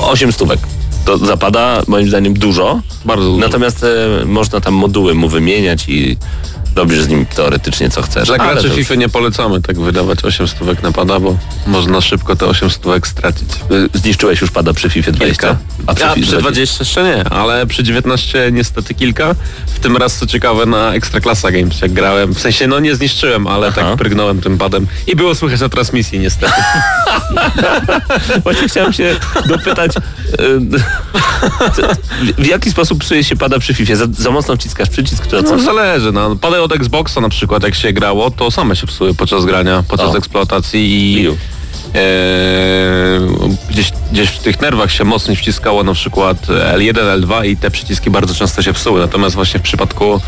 [0.00, 0.60] 8 stówek.
[1.04, 2.80] To zapada moim zdaniem dużo.
[3.04, 3.40] Bardzo dużo.
[3.40, 6.16] Natomiast e, można tam moduły mu wymieniać i
[6.76, 8.26] robisz z nim teoretycznie co chcesz.
[8.28, 12.00] Dla Ale graczy to- FIFA nie polecamy tak wydawać 8 stówek na pada, bo można
[12.00, 13.48] szybko te 8 stówek stracić.
[13.94, 15.42] Y, Zniszczyłeś już pada przy FIFA 20?
[15.48, 15.56] Kilka.
[15.86, 19.34] A przy, FIFA przy 20 jeszcze nie, ale przy 19 niestety kilka.
[19.66, 22.34] W tym raz co ciekawe na Ekstraklasa Games jak grałem.
[22.34, 23.80] W sensie no nie zniszczyłem, ale Aha.
[23.82, 24.86] tak prygnąłem tym padem.
[25.06, 26.52] I było słychać na transmisji niestety.
[28.44, 29.16] Właśnie chciałem się
[29.48, 30.00] dopytać, y,
[32.38, 33.96] w- jaki sposób psuje się pada przy FIFA?
[33.96, 35.56] Za, za mocno wciskasz przycisk czy o co?
[35.56, 36.36] No zależy, no.
[36.36, 40.14] Pady od Xboxa na przykład jak się grało, to same się psuły podczas grania, podczas
[40.14, 40.18] O.
[40.18, 41.28] eksploatacji i.
[43.74, 47.70] e, gdzieś, gdzieś w tych nerwach się mocniej wciskało na przykład L1, L2 i te
[47.70, 49.00] przyciski bardzo często się psuły.
[49.00, 50.20] Natomiast właśnie w przypadku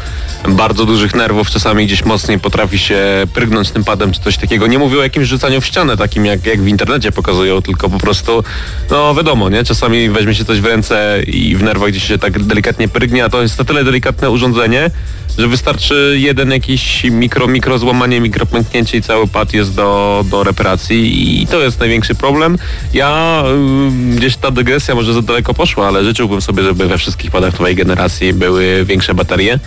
[0.48, 4.66] bardzo dużych nerwów czasami gdzieś mocniej potrafi się prygnąć tym padem czy coś takiego.
[4.66, 7.98] Nie mówię o jakimś rzucaniu w ścianę takim jak, jak w internecie pokazują, tylko po
[7.98, 8.44] prostu
[8.90, 9.64] no wiadomo, nie?
[9.64, 13.28] Czasami weźmie się coś w ręce i w nerwach gdzieś się tak delikatnie prygnie, a
[13.28, 14.90] to jest na tyle delikatne urządzenie,
[15.38, 20.44] że wystarczy jeden jakiś mikro, mikro złamanie, mikro pęknięcie i cały pad jest do, do
[20.44, 22.58] reparacji i to jest największy problem.
[22.92, 27.30] Ja ym, gdzieś ta dygresja może za daleko poszła, ale życzyłbym sobie, żeby we wszystkich
[27.30, 29.58] padach nowej generacji były większe baterie.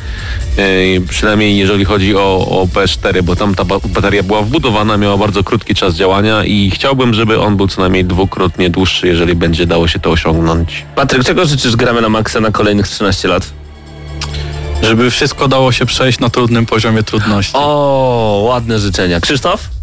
[0.58, 5.18] Yy, przynajmniej jeżeli chodzi o, o PS4, bo tam ta ba- bateria była wbudowana, miała
[5.18, 9.66] bardzo krótki czas działania i chciałbym, żeby on był co najmniej dwukrotnie dłuższy, jeżeli będzie
[9.66, 10.86] dało się to osiągnąć.
[10.96, 13.52] Patryk, czego życzysz gramy na maksa na kolejnych 13 lat?
[14.82, 17.54] Żeby wszystko dało się przejść na trudnym poziomie trudności.
[17.56, 19.20] O, ładne życzenia.
[19.20, 19.79] Krzysztof?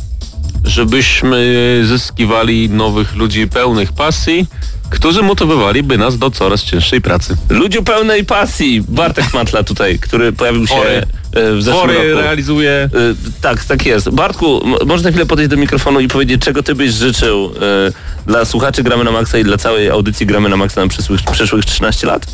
[0.66, 4.46] Żebyśmy zyskiwali nowych ludzi pełnych pasji,
[4.90, 7.36] którzy motywowaliby nas do coraz cięższej pracy.
[7.48, 8.82] Ludziu pełnej pasji.
[8.88, 11.06] Bartek Matla tutaj, który pojawił się Chory.
[11.32, 12.22] e, w zeszłym Fory roku.
[12.22, 14.10] realizuje Y, Tak, tak jest.
[14.10, 17.92] Bartku, można chwilę podejść do mikrofonu i powiedzieć, czego ty byś życzył y,
[18.26, 21.64] dla słuchaczy Gramy na Maxa i dla całej audycji Gramy na Maxa na przyszłych, przyszłych
[21.64, 22.26] 13 lat?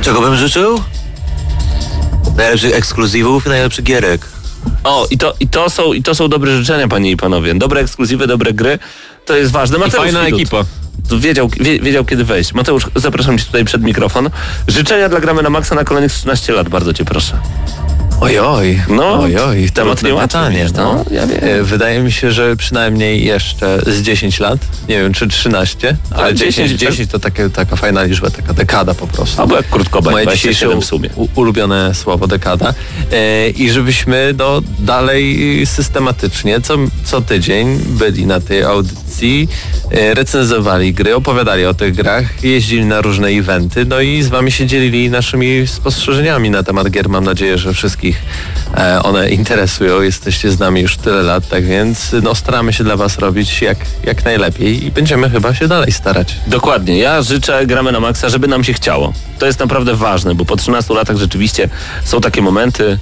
[0.00, 0.80] Czego bym życzył?
[2.36, 4.20] Najlepszych ekskluzywów i najlepszych gierek.
[4.84, 7.54] O, i to, i, to są, i to są dobre życzenia, panie i panowie.
[7.54, 8.78] Dobre ekskluzywy, dobre gry,
[9.24, 9.76] to jest ważne.
[9.76, 10.64] i Mateusz fajna Widut ekipa.
[11.18, 12.54] Wiedział, wie, wiedział, kiedy wejść.
[12.54, 14.30] Mateusz, zapraszam cię tutaj przed mikrofon.
[14.68, 17.38] Życzenia dla Gramy na Maxa na kolejnych 13 lat, bardzo cię proszę.
[18.20, 21.38] Ojoj, No, ojoj, temat niełatwy, wiesz, no, ja wiem.
[21.42, 24.58] E, Wydaje mi się, że przynajmniej jeszcze z 10 lat,
[24.88, 28.52] nie wiem czy 13, ale Ale 10, 10, 10 to takie, taka fajna liczba, taka
[28.54, 29.42] dekada po prostu.
[29.42, 31.26] Albo jak krótko Moje będzie, dzisiejsze 27 w sumie.
[31.34, 32.74] u- ulubione słowo dekada.
[33.12, 35.36] E, I żebyśmy do, dalej
[35.66, 39.48] systematycznie, co, co tydzień byli na tej audycji,
[39.90, 44.52] e, recenzowali gry, opowiadali o tych grach, jeździli na różne eventy, no i z wami
[44.52, 47.08] się dzielili naszymi spostrzeżeniami na temat gier.
[47.08, 48.05] Mam nadzieję, że wszystkich
[48.76, 50.02] e, one interesują.
[50.02, 53.78] Jesteście z nami już tyle lat, tak więc no, staramy się dla was robić jak,
[54.04, 56.36] jak najlepiej i będziemy chyba się dalej starać.
[56.46, 56.98] Dokładnie.
[56.98, 59.12] Ja życzę gramy na maksa, żeby nam się chciało.
[59.38, 61.68] To jest naprawdę ważne, bo po 13 latach rzeczywiście
[62.04, 62.98] są takie momenty,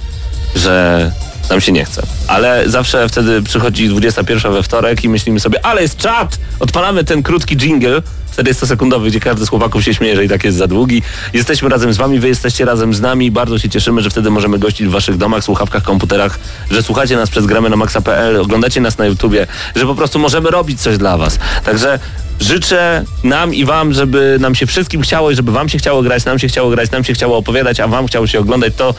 [0.55, 1.11] że
[1.49, 2.01] nam się nie chce.
[2.27, 6.37] Ale zawsze wtedy przychodzi 21 we wtorek i myślimy sobie, ale jest czat!
[6.59, 10.25] Odpalamy ten krótki jingle, wtedy jest to sekundowy, gdzie każdy z chłopaków się śmieje, że
[10.25, 11.01] i tak jest za długi.
[11.33, 13.31] Jesteśmy razem z wami, wy jesteście razem z nami.
[13.31, 16.39] Bardzo się cieszymy, że wtedy możemy gościć w waszych domach, słuchawkach, komputerach,
[16.71, 20.51] że słuchacie nas przez gramy na maxa.pl, oglądacie nas na YouTubie, że po prostu możemy
[20.51, 21.39] robić coś dla was.
[21.65, 21.99] Także
[22.39, 26.25] życzę nam i wam, żeby nam się wszystkim chciało i żeby wam się chciało grać,
[26.25, 28.93] nam się chciało grać, nam się chciało opowiadać, a wam chciało się oglądać to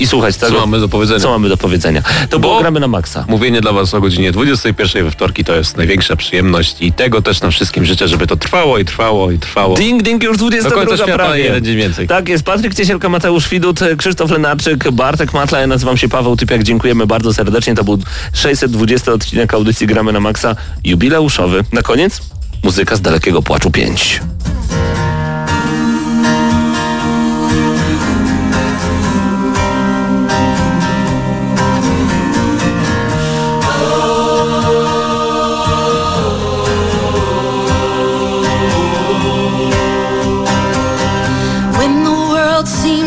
[0.00, 0.60] i słuchać tego.
[0.60, 1.20] mamy do powiedzenia?
[1.20, 2.02] Co mamy do powiedzenia?
[2.30, 3.24] To było Bo- gramy na maksa.
[3.28, 7.40] Mówienie dla Was o godzinie 21 we wtorki to jest największa przyjemność i tego też
[7.40, 9.76] nam wszystkim życzę, żeby to trwało i trwało i trwało.
[9.76, 11.44] Ding, ding, już 22 Do końca prawie.
[11.44, 12.08] jeden dzień więcej.
[12.08, 16.62] Tak jest, Patryk Ciesielka, Mateusz Widut, Krzysztof Lenarczyk, Bartek Matla, ja nazywam się Paweł Typiak,
[16.62, 17.74] dziękujemy bardzo serdecznie.
[17.74, 17.98] To był
[18.32, 21.64] 620 odcinek audycji Gramy na Maxa, jubileuszowy.
[21.72, 22.20] Na koniec
[22.64, 24.20] muzyka z Dalekiego Płaczu 5.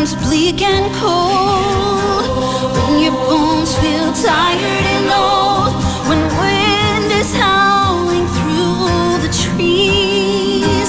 [0.04, 2.26] World bleak and cold,
[2.74, 5.74] when your bones feel tired and old,
[6.08, 10.88] when wind is howling through the trees,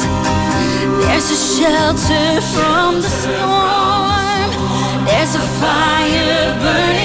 [1.02, 4.50] there's a shelter from the storm.
[5.06, 7.05] There's a fire burning